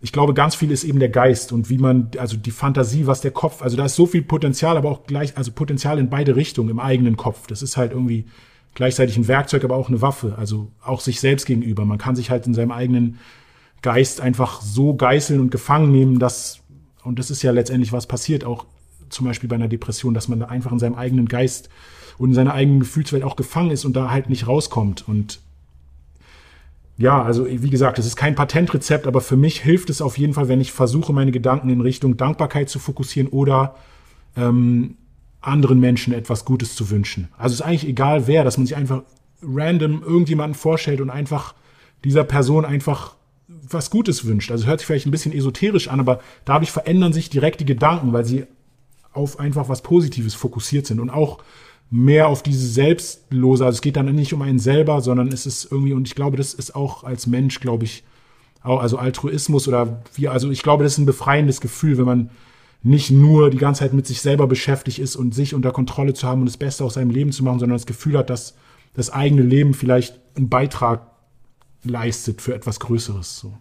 [0.02, 3.20] ich glaube, ganz viel ist eben der Geist und wie man, also die Fantasie, was
[3.20, 6.34] der Kopf, also da ist so viel Potenzial, aber auch gleich, also Potenzial in beide
[6.34, 7.46] Richtungen im eigenen Kopf.
[7.46, 8.26] Das ist halt irgendwie
[8.74, 11.84] gleichzeitig ein Werkzeug, aber auch eine Waffe, also auch sich selbst gegenüber.
[11.84, 13.20] Man kann sich halt in seinem eigenen
[13.80, 16.58] Geist einfach so geißeln und gefangen nehmen, dass,
[17.04, 18.66] und das ist ja letztendlich was passiert, auch
[19.08, 21.68] zum Beispiel bei einer Depression, dass man da einfach in seinem eigenen Geist
[22.18, 25.06] und in seiner eigenen Gefühlswelt auch gefangen ist und da halt nicht rauskommt.
[25.06, 25.38] Und
[27.02, 30.34] ja, also wie gesagt, es ist kein Patentrezept, aber für mich hilft es auf jeden
[30.34, 33.74] Fall, wenn ich versuche, meine Gedanken in Richtung Dankbarkeit zu fokussieren oder
[34.36, 34.94] ähm,
[35.40, 37.26] anderen Menschen etwas Gutes zu wünschen.
[37.36, 39.02] Also es ist eigentlich egal wer, dass man sich einfach
[39.42, 41.56] random irgendjemanden vorstellt und einfach
[42.04, 43.16] dieser Person einfach
[43.48, 44.52] was Gutes wünscht.
[44.52, 48.12] Also hört sich vielleicht ein bisschen esoterisch an, aber dadurch verändern sich direkt die Gedanken,
[48.12, 48.44] weil sie
[49.12, 51.42] auf einfach was Positives fokussiert sind und auch
[51.90, 55.70] mehr auf diese selbstlose, also es geht dann nicht um einen selber, sondern es ist
[55.70, 58.04] irgendwie, und ich glaube, das ist auch als Mensch, glaube ich,
[58.62, 62.30] also Altruismus oder wie, also ich glaube, das ist ein befreiendes Gefühl, wenn man
[62.82, 66.26] nicht nur die ganze Zeit mit sich selber beschäftigt ist und sich unter Kontrolle zu
[66.26, 68.54] haben und das Beste aus seinem Leben zu machen, sondern das Gefühl hat, dass
[68.94, 71.06] das eigene Leben vielleicht einen Beitrag
[71.84, 73.38] leistet für etwas Größeres.
[73.38, 73.52] So.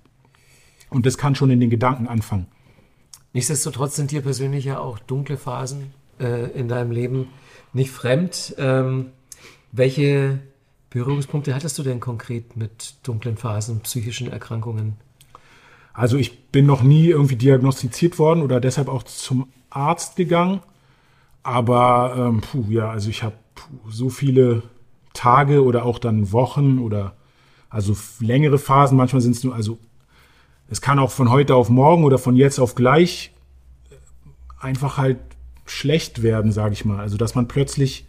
[0.89, 2.47] Und das kann schon in den Gedanken anfangen.
[3.33, 7.27] Nichtsdestotrotz sind dir persönlich ja auch dunkle Phasen äh, in deinem Leben
[7.73, 8.55] nicht fremd.
[8.57, 9.07] Ähm,
[9.71, 10.39] welche
[10.89, 14.97] Berührungspunkte hattest du denn konkret mit dunklen Phasen, psychischen Erkrankungen?
[15.93, 20.61] Also ich bin noch nie irgendwie diagnostiziert worden oder deshalb auch zum Arzt gegangen.
[21.43, 23.35] Aber ähm, puh, ja, also ich habe
[23.89, 24.63] so viele
[25.13, 27.15] Tage oder auch dann Wochen oder
[27.69, 28.97] also längere Phasen.
[28.97, 29.79] Manchmal sind es nur, also
[30.69, 33.33] es kann auch von heute auf morgen oder von jetzt auf gleich
[34.59, 35.19] einfach halt
[35.71, 36.99] schlecht werden, sage ich mal.
[36.99, 38.05] Also dass man plötzlich,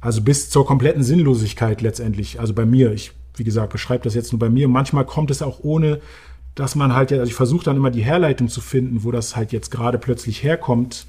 [0.00, 4.32] also bis zur kompletten Sinnlosigkeit letztendlich, also bei mir, ich, wie gesagt, beschreibe das jetzt
[4.32, 6.00] nur bei mir, manchmal kommt es auch ohne,
[6.54, 9.52] dass man halt, also ich versuche dann immer die Herleitung zu finden, wo das halt
[9.52, 11.06] jetzt gerade plötzlich herkommt.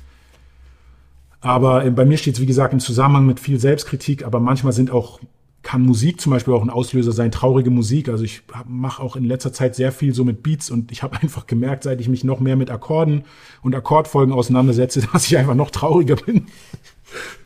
[1.42, 4.92] Aber bei mir steht es, wie gesagt, im Zusammenhang mit viel Selbstkritik, aber manchmal sind
[4.92, 5.20] auch
[5.62, 8.10] kann Musik zum Beispiel auch ein Auslöser sein, traurige Musik.
[8.10, 11.18] Also ich mache auch in letzter Zeit sehr viel so mit Beats und ich habe
[11.22, 13.26] einfach gemerkt, seit ich mich noch mehr mit Akkorden
[13.62, 16.47] und Akkordfolgen auseinandersetze, dass ich einfach noch trauriger bin.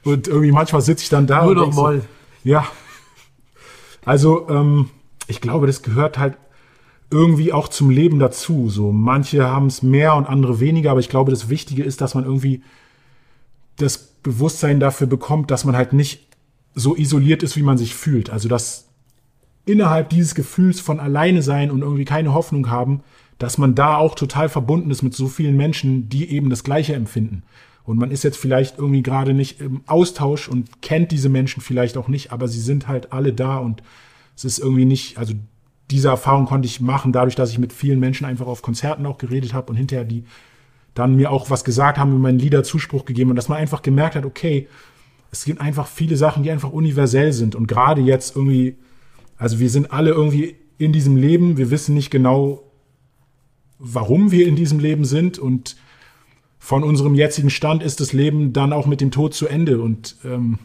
[0.04, 2.02] Und irgendwie manchmal sitze ich dann da Nur noch mal.
[2.02, 2.06] So,
[2.44, 2.68] ja.
[4.06, 4.90] Also ähm,
[5.28, 6.38] ich glaube, das gehört halt
[7.10, 8.70] irgendwie auch zum Leben dazu.
[8.70, 12.16] So manche haben es mehr und andere weniger, aber ich glaube, das Wichtige ist, dass
[12.16, 12.64] man irgendwie
[13.78, 16.28] das Bewusstsein dafür bekommt, dass man halt nicht
[16.76, 18.30] so isoliert ist, wie man sich fühlt.
[18.30, 18.88] Also dass
[19.66, 23.02] innerhalb dieses Gefühls von alleine sein und irgendwie keine Hoffnung haben,
[23.38, 26.94] dass man da auch total verbunden ist mit so vielen Menschen, die eben das Gleiche
[26.94, 27.44] empfinden.
[27.86, 31.98] Und man ist jetzt vielleicht irgendwie gerade nicht im Austausch und kennt diese Menschen vielleicht
[31.98, 33.84] auch nicht, aber sie sind halt alle da und
[34.36, 35.34] es ist irgendwie nicht, also
[35.92, 39.18] diese Erfahrung konnte ich machen, dadurch, dass ich mit vielen Menschen einfach auf Konzerten auch
[39.18, 40.24] geredet habe und hinterher die
[40.94, 43.82] dann mir auch was gesagt haben, mir meinen Lieder Zuspruch gegeben und dass man einfach
[43.82, 44.68] gemerkt hat, okay,
[45.34, 47.56] es gibt einfach viele Sachen, die einfach universell sind.
[47.56, 48.76] Und gerade jetzt irgendwie,
[49.36, 52.62] also wir sind alle irgendwie in diesem Leben, wir wissen nicht genau,
[53.80, 55.76] warum wir in diesem Leben sind und
[56.60, 59.82] von unserem jetzigen Stand ist das Leben dann auch mit dem Tod zu Ende.
[59.82, 60.60] Und ähm,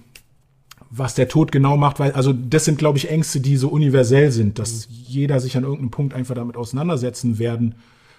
[0.91, 4.31] was der Tod genau macht, weil, also das sind, glaube ich, Ängste, die so universell
[4.31, 7.77] sind, dass jeder sich an irgendeinem Punkt einfach damit auseinandersetzen werden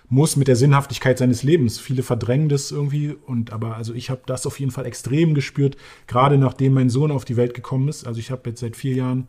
[0.09, 1.79] muss mit der Sinnhaftigkeit seines Lebens.
[1.79, 5.77] Viele verdrängen das irgendwie und aber also ich habe das auf jeden Fall extrem gespürt,
[6.07, 8.07] gerade nachdem mein Sohn auf die Welt gekommen ist.
[8.07, 9.27] Also ich habe jetzt seit vier Jahren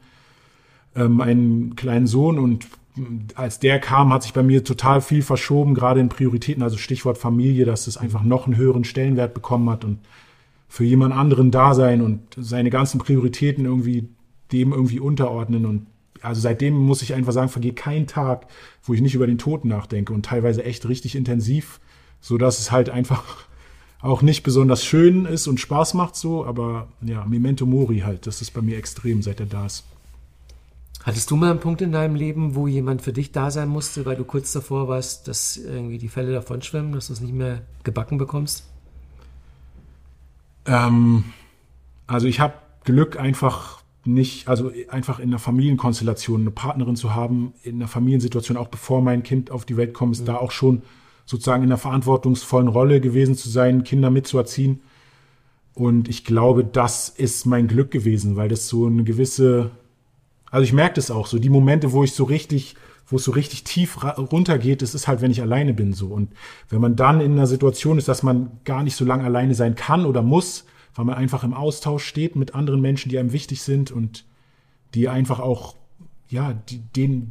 [0.97, 2.67] ähm, einen kleinen Sohn und
[3.35, 7.19] als der kam, hat sich bei mir total viel verschoben, gerade in Prioritäten, also Stichwort
[7.19, 10.01] Familie, dass es einfach noch einen höheren Stellenwert bekommen hat und
[10.69, 14.09] für jemand anderen da sein und seine ganzen Prioritäten irgendwie
[14.53, 15.87] dem irgendwie unterordnen und
[16.23, 18.47] also seitdem muss ich einfach sagen, vergeht kein Tag,
[18.83, 21.81] wo ich nicht über den Tod nachdenke und teilweise echt richtig intensiv,
[22.21, 23.25] so dass es halt einfach
[24.01, 28.41] auch nicht besonders schön ist und Spaß macht so, aber ja, Memento Mori halt, das
[28.43, 29.85] ist bei mir extrem, seit er da ist.
[31.03, 34.05] Hattest du mal einen Punkt in deinem Leben, wo jemand für dich da sein musste,
[34.05, 37.33] weil du kurz davor warst, dass irgendwie die Fälle davon schwimmen, dass du es nicht
[37.33, 38.65] mehr gebacken bekommst?
[40.67, 41.25] Ähm,
[42.07, 42.55] also ich habe
[42.85, 48.57] Glück einfach nicht, also einfach in einer Familienkonstellation eine Partnerin zu haben, in einer Familiensituation,
[48.57, 50.27] auch bevor mein Kind auf die Welt kommt, ist mhm.
[50.27, 50.83] da auch schon
[51.27, 54.81] sozusagen in einer verantwortungsvollen Rolle gewesen zu sein, Kinder mitzuerziehen.
[55.75, 59.71] Und ich glaube, das ist mein Glück gewesen, weil das so eine gewisse,
[60.51, 62.75] also ich merke das auch, so die Momente, wo ich so richtig,
[63.07, 66.09] wo es so richtig tief runtergeht, das ist halt, wenn ich alleine bin, so.
[66.09, 66.33] Und
[66.69, 69.75] wenn man dann in einer Situation ist, dass man gar nicht so lange alleine sein
[69.75, 70.65] kann oder muss,
[71.01, 74.27] weil man einfach im Austausch steht mit anderen Menschen, die einem wichtig sind und
[74.93, 75.75] die einfach auch,
[76.29, 77.31] ja, die, denen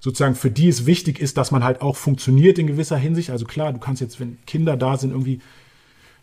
[0.00, 3.30] sozusagen für die es wichtig ist, dass man halt auch funktioniert in gewisser Hinsicht.
[3.30, 5.40] Also klar, du kannst jetzt, wenn Kinder da sind, irgendwie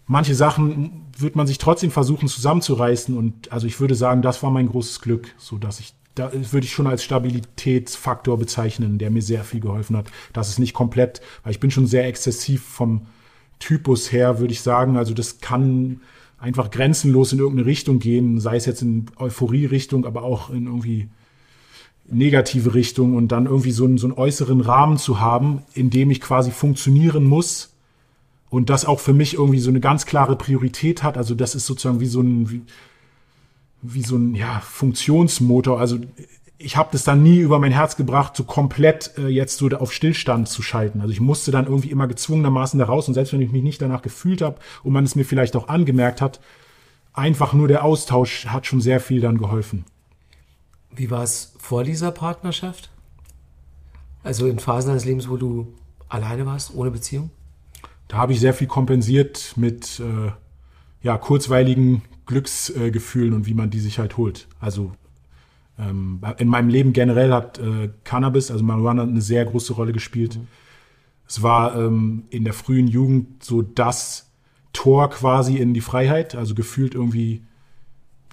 [0.08, 4.52] manche Sachen wird man sich trotzdem versuchen zusammenzureißen und also ich würde sagen, das war
[4.52, 9.22] mein großes Glück, so dass ich da würde ich schon als Stabilitätsfaktor bezeichnen, der mir
[9.22, 10.08] sehr viel geholfen hat.
[10.34, 13.08] Das ist nicht komplett, weil ich bin schon sehr exzessiv vom
[13.60, 14.98] Typus her, würde ich sagen.
[14.98, 16.02] Also das kann
[16.44, 21.08] einfach grenzenlos in irgendeine Richtung gehen, sei es jetzt in Euphorie-Richtung, aber auch in irgendwie
[22.06, 26.12] negative Richtung und dann irgendwie so einen, so einen äußeren Rahmen zu haben, in dem
[26.12, 27.74] ich quasi funktionieren muss
[28.50, 31.18] und das auch für mich irgendwie so eine ganz klare Priorität hat.
[31.18, 32.62] Also das ist sozusagen wie so ein, wie,
[33.82, 35.80] wie so ein ja, Funktionsmotor.
[35.80, 36.00] Also
[36.58, 39.92] ich habe das dann nie über mein Herz gebracht, so komplett äh, jetzt so auf
[39.92, 41.02] Stillstand zu schalten.
[41.02, 43.82] Also ich musste dann irgendwie immer gezwungenermaßen da raus und selbst wenn ich mich nicht
[43.82, 46.40] danach gefühlt habe und man es mir vielleicht auch angemerkt hat,
[47.14, 49.86] einfach nur der Austausch hat schon sehr viel dann geholfen.
[50.96, 52.90] Wie war es vor dieser Partnerschaft?
[54.24, 55.74] Also in Phasen deines Lebens, wo du
[56.08, 57.32] alleine warst, ohne Beziehung?
[58.08, 60.32] Da habe ich sehr viel kompensiert mit äh,
[61.02, 64.48] ja, kurzweiligen Glücksgefühlen äh, und wie man die sich halt holt.
[64.60, 64.92] Also
[65.80, 70.38] ähm, in meinem Leben generell hat äh, Cannabis, also Marihuana, eine sehr große Rolle gespielt.
[70.38, 70.48] Mhm.
[71.28, 74.32] Es war ähm, in der frühen Jugend so das
[74.72, 77.44] Tor quasi in die Freiheit, also gefühlt irgendwie,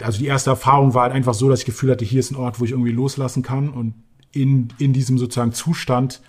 [0.00, 2.36] also die erste Erfahrung war halt einfach so, dass ich Gefühl hatte, hier ist ein
[2.36, 3.94] Ort, wo ich irgendwie loslassen kann und
[4.32, 6.20] in, in diesem sozusagen Zustand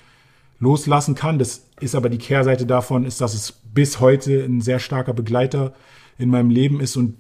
[0.60, 1.40] loslassen kann.
[1.40, 5.74] Das ist aber die Kehrseite davon, ist, dass es bis heute ein sehr starker Begleiter
[6.18, 7.18] in meinem Leben ist und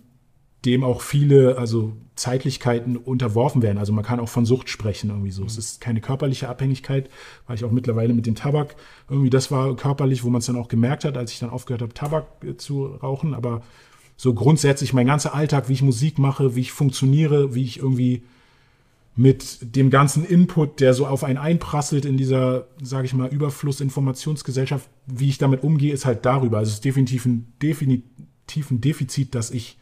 [0.65, 3.79] dem auch viele, also Zeitlichkeiten unterworfen werden.
[3.79, 5.41] Also man kann auch von Sucht sprechen irgendwie so.
[5.41, 5.47] Mhm.
[5.47, 7.09] Es ist keine körperliche Abhängigkeit,
[7.47, 8.75] weil ich auch mittlerweile mit dem Tabak
[9.09, 11.81] irgendwie, das war körperlich, wo man es dann auch gemerkt hat, als ich dann aufgehört
[11.81, 13.33] habe, Tabak äh, zu rauchen.
[13.33, 13.63] Aber
[14.17, 18.23] so grundsätzlich mein ganzer Alltag, wie ich Musik mache, wie ich funktioniere, wie ich irgendwie
[19.15, 24.87] mit dem ganzen Input, der so auf einen einprasselt in dieser, sage ich mal, Überfluss-Informationsgesellschaft,
[25.07, 26.59] wie ich damit umgehe, ist halt darüber.
[26.59, 29.77] Also es ist definitiv ein, definitiv ein Defizit, dass ich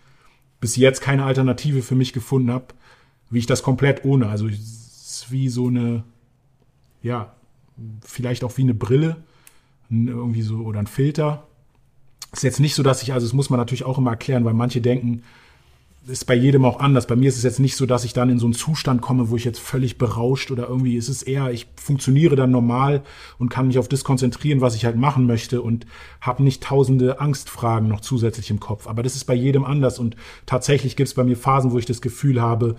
[0.60, 2.68] bis jetzt keine Alternative für mich gefunden habe.
[3.32, 4.28] wie ich das komplett ohne.
[4.28, 6.03] Also es ist wie so eine,
[7.03, 7.34] ja,
[8.01, 9.18] vielleicht auch wie eine Brille,
[9.89, 11.47] irgendwie so oder ein Filter.
[12.32, 14.45] Es ist jetzt nicht so, dass ich, also das muss man natürlich auch immer erklären,
[14.45, 15.24] weil manche denken,
[16.10, 17.07] ist bei jedem auch anders.
[17.07, 19.30] Bei mir ist es jetzt nicht so, dass ich dann in so einen Zustand komme,
[19.30, 23.03] wo ich jetzt völlig berauscht oder irgendwie ist es eher, ich funktioniere dann normal
[23.38, 25.86] und kann mich auf das konzentrieren, was ich halt machen möchte und
[26.20, 28.88] habe nicht tausende Angstfragen noch zusätzlich im Kopf.
[28.88, 31.86] Aber das ist bei jedem anders und tatsächlich gibt es bei mir Phasen, wo ich
[31.86, 32.76] das Gefühl habe,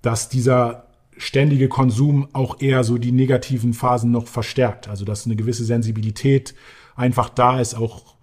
[0.00, 4.88] dass dieser ständige Konsum auch eher so die negativen Phasen noch verstärkt.
[4.88, 6.54] Also dass eine gewisse Sensibilität
[6.96, 8.14] einfach da ist, auch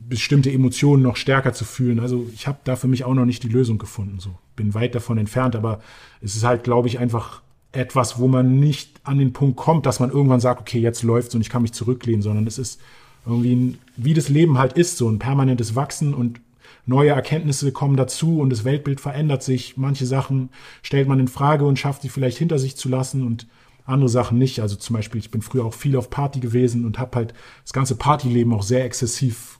[0.00, 2.00] bestimmte Emotionen noch stärker zu fühlen.
[2.00, 4.18] Also ich habe da für mich auch noch nicht die Lösung gefunden.
[4.18, 5.80] So bin weit davon entfernt, aber
[6.20, 7.42] es ist halt, glaube ich, einfach
[7.72, 11.34] etwas, wo man nicht an den Punkt kommt, dass man irgendwann sagt, okay, jetzt läuft's
[11.34, 12.80] und ich kann mich zurücklehnen, sondern es ist
[13.26, 16.40] irgendwie ein, wie das Leben halt ist, so ein permanentes Wachsen und
[16.86, 19.76] neue Erkenntnisse kommen dazu und das Weltbild verändert sich.
[19.76, 20.50] Manche Sachen
[20.82, 23.46] stellt man in Frage und schafft sie vielleicht hinter sich zu lassen und
[23.86, 24.60] andere Sachen nicht.
[24.60, 27.72] Also zum Beispiel, ich bin früher auch viel auf Party gewesen und habe halt das
[27.72, 29.58] ganze Partyleben auch sehr exzessiv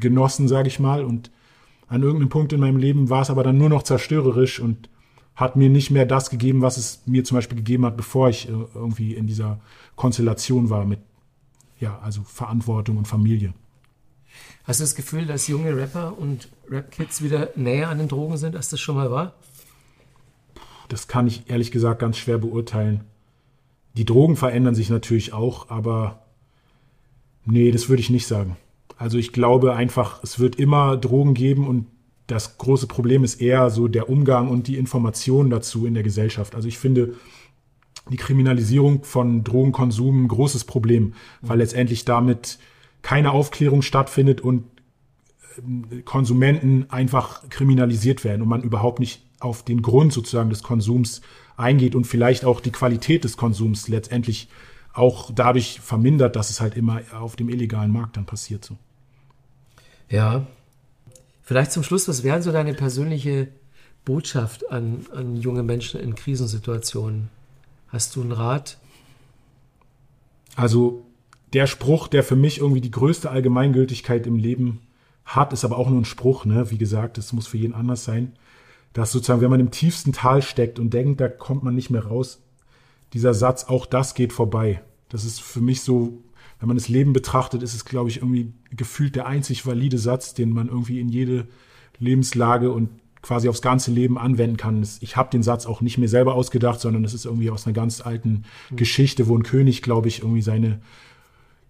[0.00, 1.04] genossen, sage ich mal.
[1.04, 1.30] Und
[1.88, 4.88] an irgendeinem Punkt in meinem Leben war es aber dann nur noch zerstörerisch und
[5.34, 8.48] hat mir nicht mehr das gegeben, was es mir zum Beispiel gegeben hat, bevor ich
[8.48, 9.60] äh, irgendwie in dieser
[9.96, 11.00] Konstellation war mit,
[11.80, 13.52] ja, also Verantwortung und Familie.
[14.64, 18.56] Hast du das Gefühl, dass junge Rapper und Rap-Kids wieder näher an den Drogen sind,
[18.56, 19.34] als das schon mal war?
[20.88, 23.04] Das kann ich ehrlich gesagt ganz schwer beurteilen.
[23.96, 26.24] Die Drogen verändern sich natürlich auch, aber
[27.44, 28.56] nee, das würde ich nicht sagen.
[28.96, 31.86] Also ich glaube einfach, es wird immer Drogen geben und
[32.26, 36.54] das große Problem ist eher so der Umgang und die Information dazu in der Gesellschaft.
[36.54, 37.14] Also ich finde
[38.10, 42.58] die Kriminalisierung von Drogenkonsum ein großes Problem, weil letztendlich damit
[43.02, 44.64] keine Aufklärung stattfindet und
[45.58, 51.20] ähm, Konsumenten einfach kriminalisiert werden und man überhaupt nicht auf den Grund sozusagen des Konsums
[51.56, 54.48] eingeht und vielleicht auch die Qualität des Konsums letztendlich
[54.94, 58.76] auch dadurch vermindert, dass es halt immer auf dem illegalen Markt dann passiert so.
[60.08, 60.46] Ja.
[61.42, 63.48] Vielleicht zum Schluss, was wäre so deine persönliche
[64.04, 67.28] Botschaft an, an junge Menschen in Krisensituationen?
[67.88, 68.78] Hast du einen Rat?
[70.56, 71.04] Also
[71.52, 74.80] der Spruch, der für mich irgendwie die größte Allgemeingültigkeit im Leben
[75.24, 76.70] hat, ist aber auch nur ein Spruch, ne?
[76.70, 78.32] Wie gesagt, es muss für jeden anders sein.
[78.92, 82.06] Dass sozusagen, wenn man im tiefsten Tal steckt und denkt, da kommt man nicht mehr
[82.06, 82.43] raus,
[83.14, 84.82] dieser Satz, auch das geht vorbei.
[85.08, 86.18] Das ist für mich so,
[86.60, 90.34] wenn man das Leben betrachtet, ist es, glaube ich, irgendwie gefühlt der einzig valide Satz,
[90.34, 91.46] den man irgendwie in jede
[91.98, 92.90] Lebenslage und
[93.22, 94.86] quasi aufs ganze Leben anwenden kann.
[95.00, 97.72] Ich habe den Satz auch nicht mir selber ausgedacht, sondern es ist irgendwie aus einer
[97.72, 98.76] ganz alten mhm.
[98.76, 100.80] Geschichte, wo ein König, glaube ich, irgendwie seine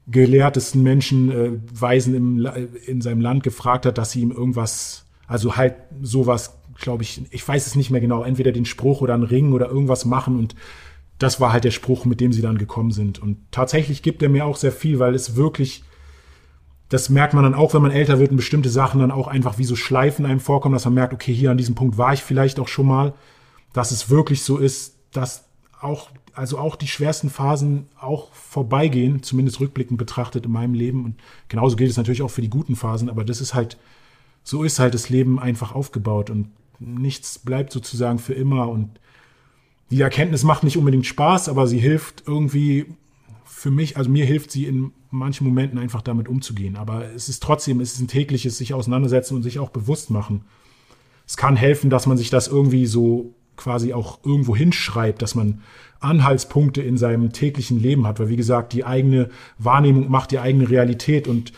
[0.07, 2.49] gelehrtesten Menschen, äh, Weisen im,
[2.87, 7.47] in seinem Land gefragt hat, dass sie ihm irgendwas, also halt sowas, glaube ich, ich
[7.47, 10.55] weiß es nicht mehr genau, entweder den Spruch oder einen Ring oder irgendwas machen und
[11.19, 13.21] das war halt der Spruch, mit dem sie dann gekommen sind.
[13.21, 15.85] Und tatsächlich gibt er mir auch sehr viel, weil es wirklich,
[16.89, 19.59] das merkt man dann auch, wenn man älter wird und bestimmte Sachen dann auch einfach
[19.59, 22.23] wie so Schleifen einem vorkommen, dass man merkt, okay, hier an diesem Punkt war ich
[22.23, 23.15] vielleicht auch schon mal,
[23.73, 25.45] dass es wirklich so ist, dass
[25.81, 31.05] auch also auch die schwersten Phasen auch vorbeigehen, zumindest rückblickend betrachtet in meinem Leben.
[31.05, 31.17] Und
[31.49, 33.79] genauso gilt es natürlich auch für die guten Phasen, aber das ist halt,
[34.43, 36.51] so ist halt das Leben einfach aufgebaut und
[36.81, 38.69] nichts bleibt sozusagen für immer.
[38.69, 38.99] Und
[39.91, 42.87] die Erkenntnis macht nicht unbedingt Spaß, aber sie hilft irgendwie
[43.45, 46.77] für mich, also mir hilft sie in manchen Momenten einfach damit umzugehen.
[46.77, 50.45] Aber es ist trotzdem, es ist ein tägliches sich auseinandersetzen und sich auch bewusst machen.
[51.27, 55.63] Es kann helfen, dass man sich das irgendwie so quasi auch irgendwo hinschreibt, dass man
[56.01, 58.19] Anhaltspunkte in seinem täglichen Leben hat.
[58.21, 61.53] Weil, wie gesagt, die eigene Wahrnehmung macht die eigene Realität und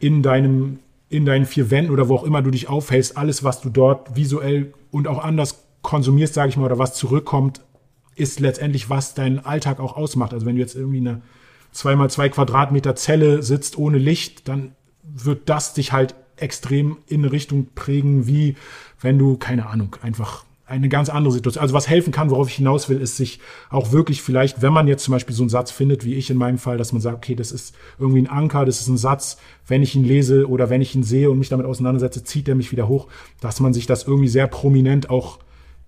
[0.00, 3.60] in deinem, in deinen vier Wänden oder wo auch immer du dich aufhältst, alles, was
[3.60, 7.62] du dort visuell und auch anders konsumierst, sage ich mal, oder was zurückkommt,
[8.16, 10.32] ist letztendlich, was deinen Alltag auch ausmacht.
[10.34, 11.22] Also wenn du jetzt irgendwie eine
[11.72, 14.72] zweimal zwei Quadratmeter Zelle sitzt ohne Licht, dann
[15.02, 18.56] wird das dich halt extrem in eine Richtung prägen, wie
[19.00, 21.62] wenn du, keine Ahnung, einfach eine ganz andere Situation.
[21.62, 24.86] Also was helfen kann, worauf ich hinaus will, ist sich auch wirklich vielleicht, wenn man
[24.86, 27.16] jetzt zum Beispiel so einen Satz findet, wie ich in meinem Fall, dass man sagt,
[27.16, 30.68] okay, das ist irgendwie ein Anker, das ist ein Satz, wenn ich ihn lese oder
[30.68, 33.08] wenn ich ihn sehe und mich damit auseinandersetze, zieht er mich wieder hoch,
[33.40, 35.38] dass man sich das irgendwie sehr prominent auch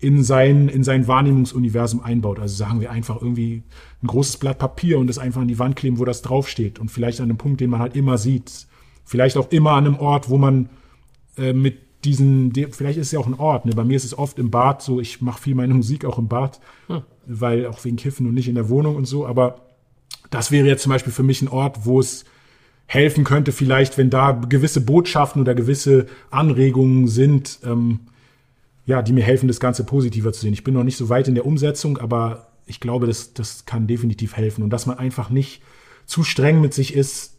[0.00, 2.40] in sein, in sein Wahrnehmungsuniversum einbaut.
[2.40, 3.62] Also sagen wir einfach irgendwie
[4.02, 6.78] ein großes Blatt Papier und das einfach an die Wand kleben, wo das draufsteht.
[6.78, 8.66] Und vielleicht an einem Punkt, den man halt immer sieht.
[9.04, 10.70] Vielleicht auch immer an einem Ort, wo man
[11.36, 13.66] äh, mit diesen, vielleicht ist es ja auch ein Ort.
[13.66, 13.72] Ne?
[13.74, 16.28] Bei mir ist es oft im Bad so, ich mache viel meine Musik auch im
[16.28, 17.02] Bad, hm.
[17.26, 19.26] weil auch wegen Kiffen und nicht in der Wohnung und so.
[19.26, 19.66] Aber
[20.30, 22.24] das wäre jetzt zum Beispiel für mich ein Ort, wo es
[22.86, 28.00] helfen könnte, vielleicht, wenn da gewisse Botschaften oder gewisse Anregungen sind, ähm,
[28.86, 30.52] ja, die mir helfen, das Ganze positiver zu sehen.
[30.52, 33.86] Ich bin noch nicht so weit in der Umsetzung, aber ich glaube, das, das kann
[33.86, 34.62] definitiv helfen.
[34.62, 35.62] Und dass man einfach nicht
[36.06, 37.38] zu streng mit sich ist,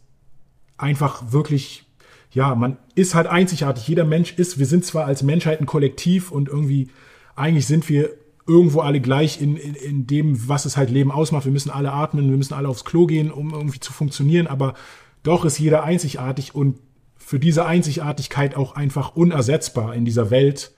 [0.76, 1.84] einfach wirklich,
[2.30, 3.86] ja, man ist halt einzigartig.
[3.86, 6.88] Jeder Mensch ist, wir sind zwar als Menschheit ein Kollektiv und irgendwie,
[7.34, 8.10] eigentlich sind wir
[8.46, 11.44] irgendwo alle gleich in, in, in dem, was es halt Leben ausmacht.
[11.44, 14.74] Wir müssen alle atmen, wir müssen alle aufs Klo gehen, um irgendwie zu funktionieren, aber
[15.22, 16.78] doch ist jeder einzigartig und
[17.16, 20.72] für diese Einzigartigkeit auch einfach unersetzbar in dieser Welt.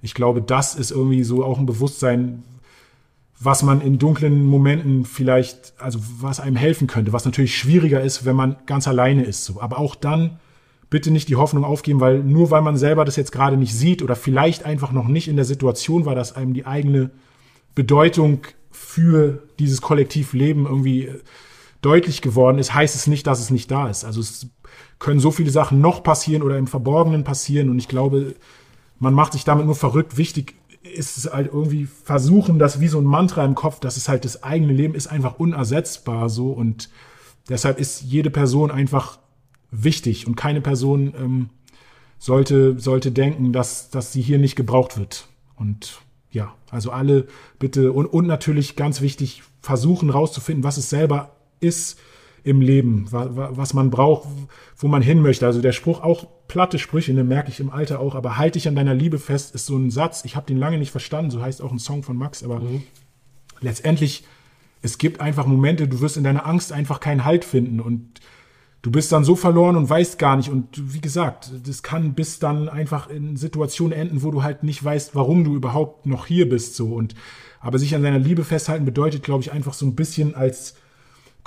[0.00, 2.42] Ich glaube, das ist irgendwie so auch ein Bewusstsein,
[3.40, 8.24] was man in dunklen Momenten vielleicht, also was einem helfen könnte, was natürlich schwieriger ist,
[8.24, 9.44] wenn man ganz alleine ist.
[9.44, 9.60] So.
[9.60, 10.38] Aber auch dann
[10.90, 14.02] bitte nicht die Hoffnung aufgeben, weil nur weil man selber das jetzt gerade nicht sieht
[14.02, 17.10] oder vielleicht einfach noch nicht in der Situation war, dass einem die eigene
[17.74, 18.40] Bedeutung
[18.70, 21.20] für dieses Kollektivleben irgendwie äh,
[21.82, 24.04] deutlich geworden ist, heißt es nicht, dass es nicht da ist.
[24.04, 24.48] Also es
[24.98, 28.34] können so viele Sachen noch passieren oder im Verborgenen passieren und ich glaube,
[28.98, 30.16] man macht sich damit nur verrückt.
[30.16, 34.08] Wichtig ist es halt irgendwie versuchen, das wie so ein Mantra im Kopf, dass es
[34.08, 36.88] halt das eigene Leben ist einfach unersetzbar so und
[37.48, 39.18] deshalb ist jede Person einfach
[39.70, 41.50] wichtig und keine Person ähm,
[42.18, 45.28] sollte, sollte denken, dass, dass sie hier nicht gebraucht wird.
[45.56, 47.26] Und ja, also alle
[47.58, 51.98] bitte und, und natürlich ganz wichtig versuchen rauszufinden, was es selber ist
[52.44, 54.28] im Leben, was man braucht,
[54.76, 55.46] wo man hin möchte.
[55.46, 58.68] Also der Spruch, auch platte Sprüche, den merke ich im Alter auch, aber halte dich
[58.68, 61.42] an deiner Liebe fest, ist so ein Satz, ich habe den lange nicht verstanden, so
[61.42, 62.82] heißt auch ein Song von Max, aber mhm.
[63.60, 64.24] letztendlich,
[64.82, 68.20] es gibt einfach Momente, du wirst in deiner Angst einfach keinen Halt finden und
[68.82, 70.50] du bist dann so verloren und weißt gar nicht.
[70.50, 74.82] Und wie gesagt, das kann bis dann einfach in Situationen enden, wo du halt nicht
[74.82, 76.76] weißt, warum du überhaupt noch hier bist.
[76.76, 77.14] So und
[77.60, 80.76] aber sich an seiner Liebe festhalten bedeutet, glaube ich, einfach so ein bisschen als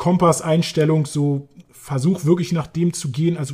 [0.02, 3.38] Kompasseinstellung so versuch wirklich nach dem zu gehen.
[3.38, 3.54] Also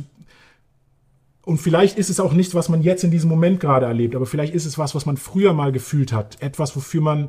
[1.44, 4.24] und vielleicht ist es auch nicht, was man jetzt in diesem Moment gerade erlebt, aber
[4.24, 6.40] vielleicht ist es was, was man früher mal gefühlt hat.
[6.40, 7.28] Etwas, wofür man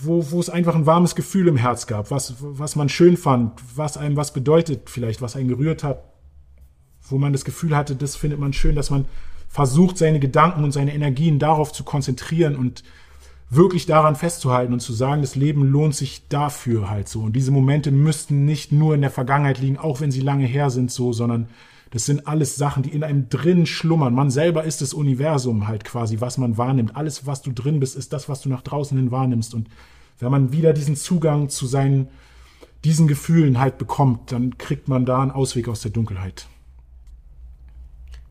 [0.00, 3.60] wo, wo es einfach ein warmes Gefühl im Herz gab, was, was man schön fand,
[3.76, 6.02] was einem was bedeutet, vielleicht, was einen gerührt hat,
[7.10, 9.04] wo man das Gefühl hatte, das findet man schön, dass man
[9.48, 12.84] versucht, seine Gedanken und seine Energien darauf zu konzentrieren und
[13.50, 17.20] wirklich daran festzuhalten und zu sagen, das Leben lohnt sich dafür halt so.
[17.20, 20.70] Und diese Momente müssten nicht nur in der Vergangenheit liegen, auch wenn sie lange her
[20.70, 21.48] sind so, sondern
[21.90, 24.12] das sind alles Sachen, die in einem drin schlummern.
[24.12, 26.96] Man selber ist das Universum halt quasi, was man wahrnimmt.
[26.96, 29.54] Alles, was du drin bist, ist das, was du nach draußen hin wahrnimmst.
[29.54, 29.68] Und
[30.18, 32.08] wenn man wieder diesen Zugang zu seinen,
[32.84, 36.46] diesen Gefühlen halt bekommt, dann kriegt man da einen Ausweg aus der Dunkelheit.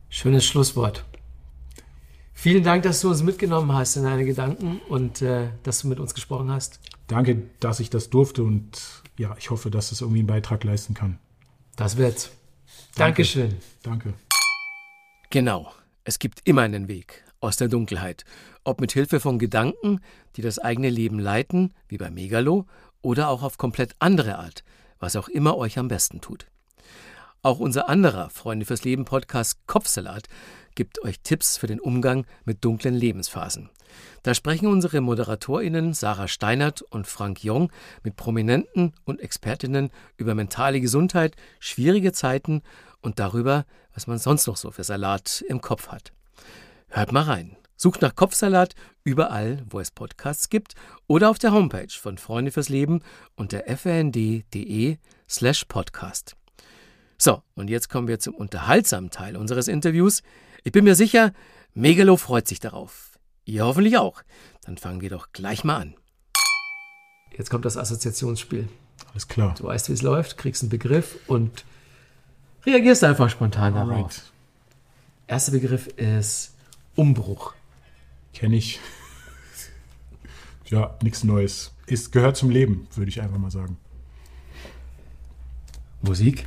[0.08, 1.04] Schönes Schlusswort.
[2.40, 5.98] Vielen Dank, dass du uns mitgenommen hast in deine Gedanken und äh, dass du mit
[5.98, 6.78] uns gesprochen hast.
[7.08, 10.94] Danke, dass ich das durfte und ja, ich hoffe, dass es irgendwie einen Beitrag leisten
[10.94, 11.18] kann.
[11.74, 12.30] Das wird's.
[12.94, 13.56] Dankeschön.
[13.82, 14.14] Danke.
[15.30, 15.72] Genau.
[16.04, 18.24] Es gibt immer einen Weg aus der Dunkelheit.
[18.62, 19.98] Ob mit Hilfe von Gedanken,
[20.36, 22.66] die das eigene Leben leiten, wie bei Megalo,
[23.02, 24.62] oder auch auf komplett andere Art,
[25.00, 26.46] was auch immer euch am besten tut.
[27.42, 30.28] Auch unser anderer Freunde fürs Leben Podcast Kopfsalat
[30.78, 33.68] gibt euch Tipps für den Umgang mit dunklen Lebensphasen.
[34.22, 37.72] Da sprechen unsere ModeratorInnen Sarah Steinert und Frank Jong
[38.04, 42.62] mit Prominenten und Expertinnen über mentale Gesundheit, schwierige Zeiten
[43.00, 46.12] und darüber, was man sonst noch so für Salat im Kopf hat.
[46.86, 47.56] Hört mal rein.
[47.74, 50.76] Sucht nach Kopfsalat überall, wo es Podcasts gibt
[51.08, 53.00] oder auf der Homepage von Freunde fürs Leben
[53.34, 54.98] unter fnd.de
[55.28, 56.36] slash podcast.
[57.18, 60.22] So, und jetzt kommen wir zum unterhaltsamen Teil unseres Interviews.
[60.64, 61.32] Ich bin mir sicher,
[61.74, 63.18] Megalo freut sich darauf.
[63.44, 64.22] Ihr hoffentlich auch.
[64.62, 65.94] Dann fangen wir doch gleich mal an.
[67.36, 68.68] Jetzt kommt das Assoziationsspiel.
[69.12, 69.54] Alles klar.
[69.56, 71.64] Du weißt, wie es läuft, kriegst einen Begriff und
[72.66, 73.90] reagierst einfach spontan darauf.
[73.90, 74.22] Alright.
[75.28, 76.54] Erster Begriff ist
[76.96, 77.54] Umbruch.
[78.32, 78.80] Kenne ich.
[80.66, 81.72] ja, nichts Neues.
[81.86, 83.78] Es gehört zum Leben, würde ich einfach mal sagen.
[86.02, 86.46] Musik?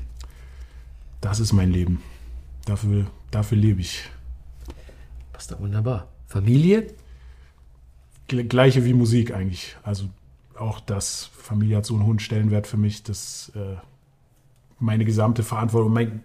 [1.19, 2.01] Das ist mein Leben.
[2.65, 4.03] Dafür, dafür lebe ich.
[5.33, 6.07] Passt da wunderbar.
[6.27, 6.93] Familie?
[8.27, 9.75] Gleiche wie Musik eigentlich.
[9.83, 10.09] Also
[10.55, 13.75] auch das Familie hat so einen hohen Stellenwert für mich, dass äh,
[14.79, 16.23] meine gesamte Verantwortung, mein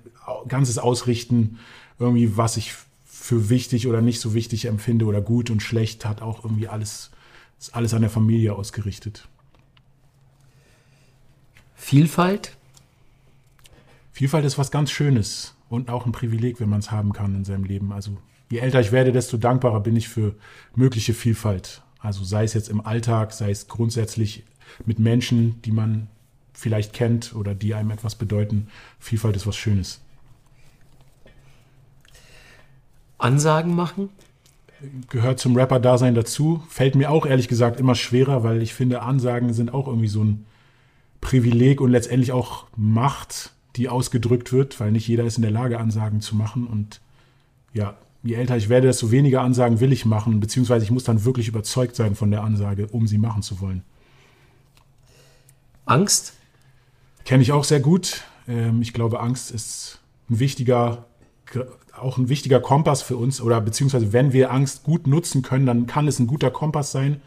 [0.48, 1.58] ganzes Ausrichten,
[1.98, 6.22] irgendwie, was ich für wichtig oder nicht so wichtig empfinde oder gut und schlecht, hat
[6.22, 7.10] auch irgendwie alles,
[7.58, 9.28] ist alles an der Familie ausgerichtet.
[11.74, 12.56] Vielfalt?
[14.12, 17.44] Vielfalt ist was ganz Schönes und auch ein Privileg, wenn man es haben kann in
[17.44, 17.92] seinem Leben.
[17.92, 18.16] Also
[18.50, 20.34] je älter ich werde, desto dankbarer bin ich für
[20.74, 21.82] mögliche Vielfalt.
[21.98, 24.44] Also sei es jetzt im Alltag, sei es grundsätzlich
[24.84, 26.08] mit Menschen, die man
[26.52, 28.68] vielleicht kennt oder die einem etwas bedeuten.
[28.98, 30.00] Vielfalt ist was Schönes.
[33.18, 34.10] Ansagen machen?
[35.08, 36.62] gehört zum Rapper-Dasein dazu.
[36.68, 40.22] Fällt mir auch ehrlich gesagt immer schwerer, weil ich finde, Ansagen sind auch irgendwie so
[40.22, 40.46] ein
[41.20, 45.78] Privileg und letztendlich auch Macht, die ausgedrückt wird, weil nicht jeder ist in der Lage,
[45.78, 46.66] Ansagen zu machen.
[46.66, 47.00] Und
[47.72, 51.24] ja, je älter ich werde, desto weniger Ansagen will ich machen, beziehungsweise ich muss dann
[51.24, 53.82] wirklich überzeugt sein von der Ansage, um sie machen zu wollen.
[55.84, 56.34] Angst?
[57.24, 58.22] Kenne ich auch sehr gut.
[58.48, 61.06] Ähm, ich glaube, Angst ist ein wichtiger,
[61.96, 63.40] auch ein wichtiger Kompass für uns.
[63.40, 67.20] Oder beziehungsweise, wenn wir Angst gut nutzen können, dann kann es ein guter Kompass sein.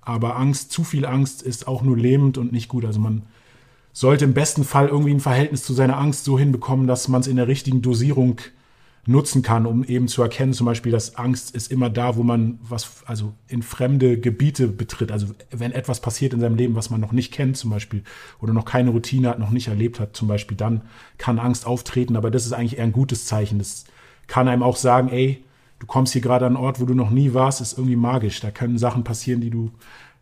[0.00, 2.84] Aber Angst, zu viel Angst ist auch nur lähmend und nicht gut.
[2.84, 3.22] Also man
[3.96, 7.26] sollte im besten Fall irgendwie ein Verhältnis zu seiner Angst so hinbekommen, dass man es
[7.26, 8.42] in der richtigen Dosierung
[9.06, 12.58] nutzen kann, um eben zu erkennen, zum Beispiel, dass Angst ist immer da, wo man
[12.68, 15.10] was, also in fremde Gebiete betritt.
[15.10, 18.02] Also wenn etwas passiert in seinem Leben, was man noch nicht kennt, zum Beispiel,
[18.38, 20.82] oder noch keine Routine hat, noch nicht erlebt hat, zum Beispiel, dann
[21.16, 22.16] kann Angst auftreten.
[22.16, 23.58] Aber das ist eigentlich eher ein gutes Zeichen.
[23.58, 23.86] Das
[24.26, 25.42] kann einem auch sagen, ey,
[25.78, 28.40] du kommst hier gerade an einen Ort, wo du noch nie warst, ist irgendwie magisch.
[28.40, 29.70] Da können Sachen passieren, die du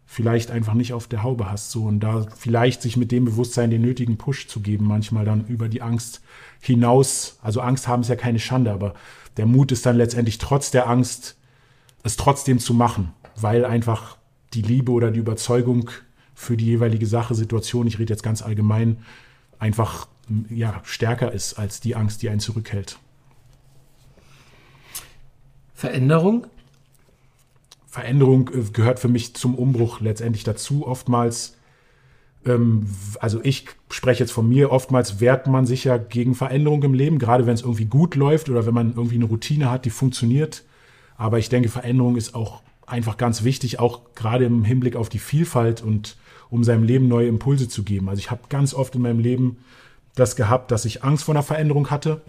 [0.07, 1.71] vielleicht einfach nicht auf der Haube hast.
[1.71, 5.47] So und da vielleicht sich mit dem Bewusstsein den nötigen Push zu geben, manchmal dann
[5.47, 6.21] über die Angst
[6.61, 7.39] hinaus.
[7.43, 8.95] Also Angst haben ist ja keine Schande, aber
[9.37, 11.37] der Mut ist dann letztendlich trotz der Angst,
[12.03, 14.19] es trotzdem zu machen, weil einfach
[14.53, 15.91] die Liebe oder die Überzeugung
[16.35, 18.99] für die jeweilige Sache, Situation, ich rede jetzt ganz allgemein,
[19.59, 20.09] einfach
[20.49, 22.99] ja, stärker ist als die Angst, die einen zurückhält.
[25.75, 26.47] Veränderung?
[27.95, 30.85] Veränderung äh, gehört für mich zum Umbruch letztendlich dazu.
[30.85, 31.57] Oftmals,
[32.45, 32.89] ähm,
[33.21, 37.21] also ich spreche jetzt von mir, oftmals wehrt man sich ja gegen Veränderung im Leben,
[37.21, 40.65] gerade wenn es irgendwie gut läuft oder wenn man irgendwie eine Routine hat, die funktioniert.
[41.17, 45.21] Aber ich denke, Veränderung ist auch einfach ganz wichtig, auch gerade im Hinblick auf die
[45.21, 46.17] Vielfalt und
[46.51, 48.09] um seinem Leben neue Impulse zu geben.
[48.09, 49.59] Also ich habe ganz oft in meinem Leben
[50.17, 52.23] das gehabt, dass ich Angst vor einer Veränderung hatte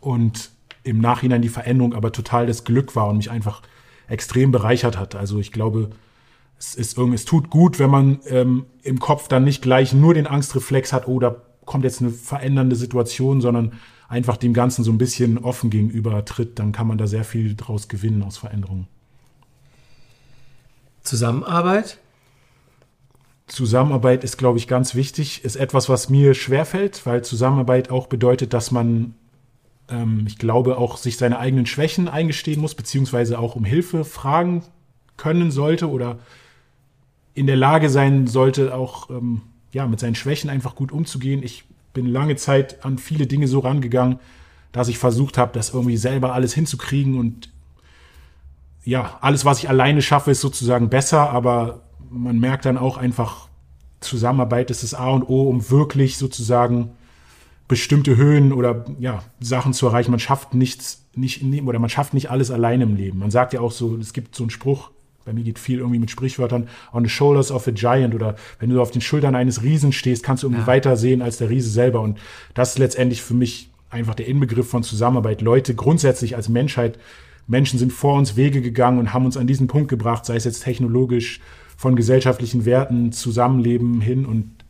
[0.00, 0.50] und
[0.82, 3.62] im Nachhinein die Veränderung aber total das Glück war und mich einfach
[4.08, 5.14] extrem bereichert hat.
[5.14, 5.90] Also ich glaube,
[6.58, 10.14] es ist irgendwie, es tut gut, wenn man ähm, im Kopf dann nicht gleich nur
[10.14, 13.72] den Angstreflex hat, oh, da kommt jetzt eine verändernde Situation, sondern
[14.08, 17.54] einfach dem Ganzen so ein bisschen offen gegenüber tritt, dann kann man da sehr viel
[17.54, 18.86] draus gewinnen aus Veränderungen.
[21.02, 21.98] Zusammenarbeit?
[23.46, 28.54] Zusammenarbeit ist, glaube ich, ganz wichtig, ist etwas, was mir schwerfällt, weil Zusammenarbeit auch bedeutet,
[28.54, 29.14] dass man
[29.88, 34.62] ähm, ich glaube, auch sich seine eigenen Schwächen eingestehen muss, beziehungsweise auch um Hilfe fragen
[35.16, 36.18] können sollte oder
[37.34, 41.42] in der Lage sein sollte, auch ähm, ja, mit seinen Schwächen einfach gut umzugehen.
[41.42, 44.18] Ich bin lange Zeit an viele Dinge so rangegangen,
[44.72, 47.50] dass ich versucht habe, das irgendwie selber alles hinzukriegen und
[48.84, 53.48] ja, alles, was ich alleine schaffe, ist sozusagen besser, aber man merkt dann auch einfach,
[54.00, 56.90] Zusammenarbeit ist das A und O, um wirklich sozusagen
[57.68, 60.10] bestimmte Höhen oder ja, Sachen zu erreichen.
[60.10, 63.18] Man schafft nichts, nicht, oder man schafft nicht alles alleine im Leben.
[63.18, 64.90] Man sagt ja auch so, es gibt so einen Spruch,
[65.24, 68.68] bei mir geht viel irgendwie mit Sprichwörtern, on the shoulders of a giant oder wenn
[68.68, 70.66] du auf den Schultern eines Riesen stehst, kannst du irgendwie ja.
[70.66, 72.02] weiter sehen als der Riese selber.
[72.02, 72.18] Und
[72.52, 75.40] das ist letztendlich für mich einfach der Inbegriff von Zusammenarbeit.
[75.40, 76.98] Leute grundsätzlich als Menschheit,
[77.46, 80.44] Menschen sind vor uns Wege gegangen und haben uns an diesen Punkt gebracht, sei es
[80.44, 81.40] jetzt technologisch,
[81.76, 84.63] von gesellschaftlichen Werten, Zusammenleben hin und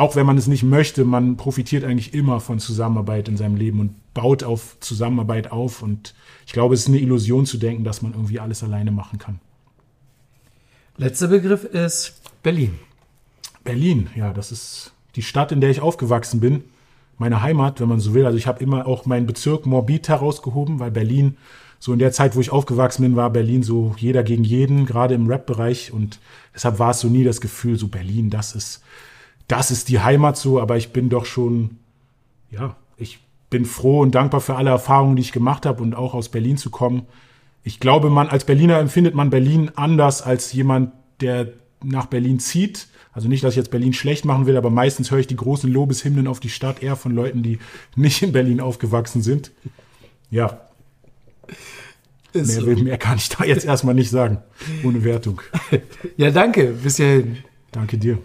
[0.00, 3.80] auch wenn man es nicht möchte, man profitiert eigentlich immer von Zusammenarbeit in seinem Leben
[3.80, 5.82] und baut auf Zusammenarbeit auf.
[5.82, 6.14] Und
[6.46, 9.40] ich glaube, es ist eine Illusion zu denken, dass man irgendwie alles alleine machen kann.
[10.96, 12.78] Letzter Begriff ist Berlin.
[13.62, 16.64] Berlin, ja, das ist die Stadt, in der ich aufgewachsen bin.
[17.18, 18.24] Meine Heimat, wenn man so will.
[18.24, 21.36] Also ich habe immer auch meinen Bezirk Morbid herausgehoben, weil Berlin,
[21.78, 25.14] so in der Zeit, wo ich aufgewachsen bin, war Berlin so jeder gegen jeden, gerade
[25.14, 25.92] im Rap-Bereich.
[25.92, 26.20] Und
[26.54, 28.82] deshalb war es so nie das Gefühl, so Berlin, das ist
[29.50, 31.78] das ist die Heimat so, aber ich bin doch schon,
[32.50, 33.18] ja, ich
[33.50, 36.56] bin froh und dankbar für alle Erfahrungen, die ich gemacht habe und auch aus Berlin
[36.56, 37.06] zu kommen.
[37.64, 41.48] Ich glaube, man als Berliner empfindet man Berlin anders als jemand, der
[41.82, 42.86] nach Berlin zieht.
[43.12, 45.70] Also nicht, dass ich jetzt Berlin schlecht machen will, aber meistens höre ich die großen
[45.70, 47.58] Lobeshymnen auf die Stadt eher von Leuten, die
[47.96, 49.50] nicht in Berlin aufgewachsen sind.
[50.30, 50.60] Ja.
[52.32, 52.66] Mehr, so.
[52.66, 54.38] mehr kann ich da jetzt erstmal nicht sagen,
[54.84, 55.42] ohne Wertung.
[56.16, 56.66] Ja, danke.
[56.82, 57.38] Bis hierhin.
[57.72, 58.18] Danke dir.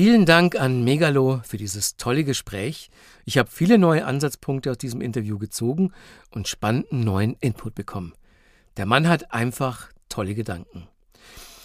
[0.00, 2.88] Vielen Dank an Megalo für dieses tolle Gespräch.
[3.24, 5.92] Ich habe viele neue Ansatzpunkte aus diesem Interview gezogen
[6.30, 8.12] und spannenden neuen Input bekommen.
[8.76, 10.86] Der Mann hat einfach tolle Gedanken.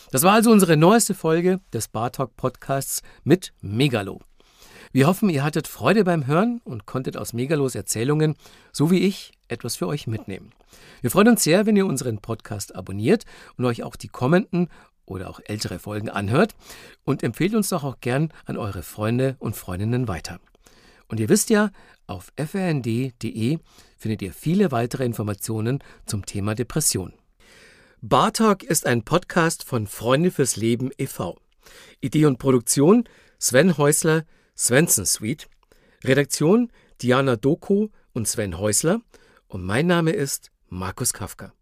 [0.10, 4.20] Das war also unsere neueste Folge des Bartalk Podcasts mit Megalo.
[4.92, 8.36] Wir hoffen, ihr hattet Freude beim Hören und konntet aus Megalos Erzählungen,
[8.72, 10.54] so wie ich, etwas für euch mitnehmen.
[11.02, 13.26] Wir freuen uns sehr, wenn ihr unseren Podcast abonniert
[13.58, 14.70] und euch auch die kommenden
[15.06, 16.56] oder auch ältere Folgen anhört
[17.04, 20.40] und empfehlt uns doch auch gern an eure Freunde und Freundinnen weiter.
[21.08, 21.72] Und ihr wisst ja,
[22.08, 23.60] auf frnd.de
[23.98, 27.14] findet ihr viele weitere Informationen zum Thema Depression.
[28.02, 31.38] Bartalk ist ein Podcast von Freunde fürs Leben e.V.
[32.02, 33.08] Idee und Produktion
[33.40, 34.26] Sven Häusler,
[34.58, 35.48] Svensson Suite.
[36.04, 39.02] Redaktion Diana Doko und Sven Häusler.
[39.48, 41.54] Und mein Name ist Markus Kafka.